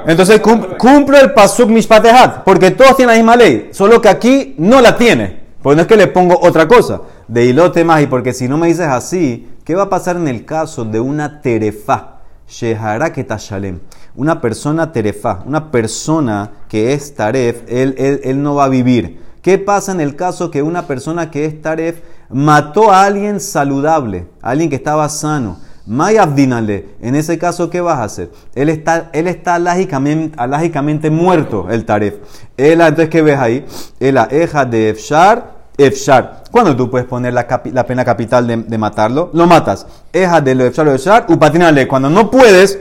Entonces 0.06 0.40
cumple 0.40 1.20
el 1.20 1.32
pasuk 1.32 1.68
mishpatehat. 1.68 2.44
Porque 2.44 2.70
todos 2.70 2.96
tienen 2.96 3.14
la 3.14 3.22
misma 3.22 3.36
ley. 3.36 3.70
Solo 3.72 4.00
que 4.00 4.08
aquí 4.08 4.54
no 4.58 4.80
la 4.80 4.96
tiene. 4.96 5.40
Porque 5.62 5.76
no 5.76 5.82
es 5.82 5.88
que 5.88 5.96
le 5.96 6.06
pongo 6.06 6.38
otra 6.40 6.66
cosa. 6.66 7.02
De 7.28 7.44
hilote 7.44 7.84
más. 7.84 8.02
Y 8.02 8.06
porque 8.06 8.32
si 8.32 8.48
no 8.48 8.58
me 8.58 8.68
dices 8.68 8.86
así, 8.86 9.48
¿qué 9.64 9.74
va 9.74 9.84
a 9.84 9.90
pasar 9.90 10.16
en 10.16 10.28
el 10.28 10.44
caso 10.44 10.84
de 10.84 11.00
una 11.00 11.40
terefa? 11.40 12.16
Shehara 12.48 13.12
Shalem. 13.38 13.80
Una 14.16 14.40
persona 14.40 14.92
terefa. 14.92 15.40
Una 15.46 15.70
persona 15.70 16.50
que 16.68 16.92
es 16.92 17.14
taref. 17.14 17.62
Él, 17.68 17.94
él, 17.98 18.20
él 18.24 18.42
no 18.42 18.54
va 18.54 18.64
a 18.64 18.68
vivir. 18.68 19.20
¿Qué 19.42 19.58
pasa 19.58 19.92
en 19.92 20.00
el 20.00 20.16
caso 20.16 20.50
que 20.50 20.62
una 20.62 20.86
persona 20.86 21.30
que 21.30 21.46
es 21.46 21.62
taref 21.62 22.00
mató 22.30 22.90
a 22.90 23.04
alguien 23.04 23.40
saludable, 23.40 24.28
a 24.40 24.50
alguien 24.50 24.70
que 24.70 24.76
estaba 24.76 25.08
sano. 25.08 25.58
Mayabdinale, 25.90 26.86
en 27.02 27.16
ese 27.16 27.36
caso, 27.36 27.68
¿qué 27.68 27.80
vas 27.80 27.98
a 27.98 28.04
hacer? 28.04 28.30
Él 28.54 28.68
está, 28.68 29.10
él 29.12 29.26
está 29.26 29.56
alágicamente, 29.56 31.10
muerto, 31.10 31.66
el 31.68 31.84
taref. 31.84 32.14
Él, 32.56 32.80
entonces, 32.80 33.08
¿qué 33.08 33.22
ves 33.22 33.36
ahí? 33.36 33.66
El 33.98 34.16
eja 34.30 34.64
de 34.64 34.90
Efshar, 34.90 35.50
Efshar. 35.76 36.44
¿Cuándo 36.52 36.76
tú 36.76 36.88
puedes 36.88 37.08
poner 37.08 37.34
la, 37.34 37.44
pena 37.48 38.04
capital 38.04 38.46
de, 38.46 38.78
matarlo? 38.78 39.30
Lo 39.32 39.48
matas. 39.48 39.84
Eja 40.12 40.40
de 40.40 40.54
lo 40.54 40.64
Efshar 40.64 40.86
o 40.86 40.94
Efshar, 40.94 41.26
upatinale. 41.28 41.88
Cuando 41.88 42.08
no 42.08 42.30
puedes, 42.30 42.78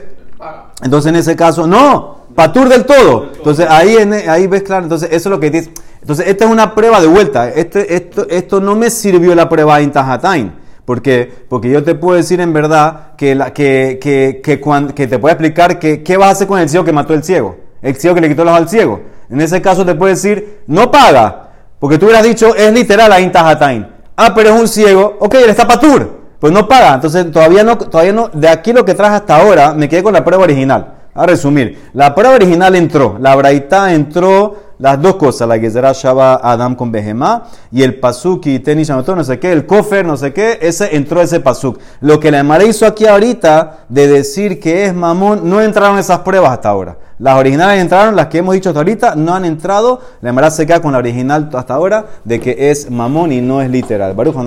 entonces 0.84 1.10
en 1.10 1.16
ese 1.16 1.36
caso, 1.36 1.66
no, 1.66 2.26
patur 2.36 2.70
del 2.70 2.86
todo. 2.86 3.30
Entonces 3.36 3.66
ahí, 3.68 3.98
ahí 4.28 4.46
ves 4.46 4.62
claro, 4.62 4.84
entonces 4.84 5.10
eso 5.12 5.30
es 5.30 5.32
lo 5.32 5.40
que 5.40 5.50
dice. 5.50 5.72
Entonces, 6.00 6.28
esta 6.28 6.46
es 6.46 6.52
una 6.52 6.76
prueba 6.76 7.02
de 7.02 7.08
vuelta. 7.08 7.50
Este, 7.50 7.96
esto, 7.96 8.28
esto 8.30 8.62
no 8.62 8.76
me 8.76 8.92
sirvió 8.92 9.34
la 9.34 9.50
prueba 9.50 9.80
en 9.82 9.92
Tajatain. 9.92 10.59
Porque, 10.90 11.32
porque 11.48 11.70
yo 11.70 11.84
te 11.84 11.94
puedo 11.94 12.18
decir 12.18 12.42
en 12.42 12.52
verdad 12.52 13.12
que, 13.16 13.38
que, 13.54 14.00
que, 14.02 14.42
que, 14.42 15.08
te 15.08 15.20
puedo 15.20 15.32
explicar 15.32 15.78
que, 15.78 16.02
qué 16.02 16.18
vas 16.18 16.30
a 16.30 16.32
hacer 16.32 16.48
con 16.48 16.58
el 16.58 16.68
ciego 16.68 16.84
que 16.84 16.92
mató 16.92 17.14
el 17.14 17.24
ciego. 17.24 17.58
El 17.84 17.96
ciego 17.98 18.16
que 18.16 18.22
le 18.22 18.30
quitó 18.30 18.44
los 18.44 18.56
al 18.56 18.68
ciego. 18.68 19.00
En 19.30 19.40
ese 19.40 19.62
caso 19.62 19.86
te 19.86 19.94
puedo 19.94 20.12
decir, 20.12 20.62
no 20.66 20.90
paga. 20.90 21.52
Porque 21.78 22.00
tú 22.00 22.08
hubieras 22.08 22.24
dicho, 22.24 22.56
es 22.56 22.74
literal 22.74 23.14
a 23.14 23.20
Intahatain. 23.20 23.88
Ah, 24.16 24.34
pero 24.34 24.50
es 24.50 24.60
un 24.60 24.68
ciego. 24.68 25.16
Ok, 25.20 25.36
él 25.36 25.52
está 25.52 25.68
patur. 25.68 26.10
Pues 26.40 26.52
no 26.52 26.68
paga. 26.68 26.96
Entonces 26.96 27.32
todavía 27.32 27.64
no, 27.64 27.78
todavía 27.78 28.14
no, 28.14 28.30
de 28.30 28.50
aquí 28.50 28.74
lo 28.74 28.84
que 28.84 28.96
traje 28.96 29.18
hasta 29.18 29.38
ahora, 29.38 29.76
me 29.76 29.88
quedé 29.88 30.02
con 30.02 30.14
la 30.14 30.26
prueba 30.26 30.42
original. 30.42 30.96
A 31.14 31.28
resumir, 31.28 31.92
la 31.94 32.16
prueba 32.16 32.34
original 32.34 32.76
entró, 32.76 33.18
la 33.20 33.36
braita 33.36 33.94
entró 33.94 34.56
las 34.80 35.02
dos 35.02 35.18
cosas, 35.18 35.48
la 35.48 35.60
Gezerá 35.60 35.92
Shaba 35.92 36.40
Adam 36.42 36.74
con 36.74 36.92
Behemá 36.92 37.44
y 37.70 37.84
el 37.84 38.00
Pasuk 38.00 38.46
y 38.48 38.60
Tenis 38.60 38.90
no 38.90 39.24
sé 39.24 39.38
qué, 39.38 39.52
el 39.52 39.66
Kofer, 39.66 40.06
no 40.06 40.16
sé 40.16 40.32
qué, 40.32 40.58
ese 40.62 40.96
entró 40.96 41.22
ese 41.22 41.42
Pasuk. 41.42 41.80
Lo 42.00 42.20
que 42.20 42.32
la 42.32 42.40
Emara 42.40 42.64
hizo 42.64 42.86
aquí 42.86 43.06
ahorita 43.06 43.80
de 43.90 44.08
decir 44.08 44.60
que 44.60 44.86
es 44.86 44.94
mamón, 44.94 45.50
no 45.50 45.62
entraron 45.62 46.00
esas 46.00 46.20
pruebas 46.20 46.52
hasta 46.52 46.70
ahora. 46.70 46.98
Las 47.20 47.38
originales 47.38 47.82
entraron, 47.82 48.16
las 48.16 48.28
que 48.28 48.38
hemos 48.38 48.54
dicho 48.54 48.70
hasta 48.70 48.80
ahorita 48.80 49.16
no 49.16 49.36
han 49.36 49.44
entrado. 49.44 50.00
La 50.22 50.30
Emara 50.30 50.50
se 50.50 50.66
queda 50.66 50.82
con 50.82 50.94
la 50.94 51.00
original 51.00 51.50
hasta 51.54 51.74
ahora 51.74 52.06
de 52.24 52.40
que 52.40 52.72
es 52.72 52.90
mamón 52.90 53.34
y 53.34 53.42
no 53.42 53.62
es 53.62 53.70
literal. 53.70 54.14
Baruch 54.14 54.38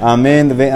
amén. 0.00 0.56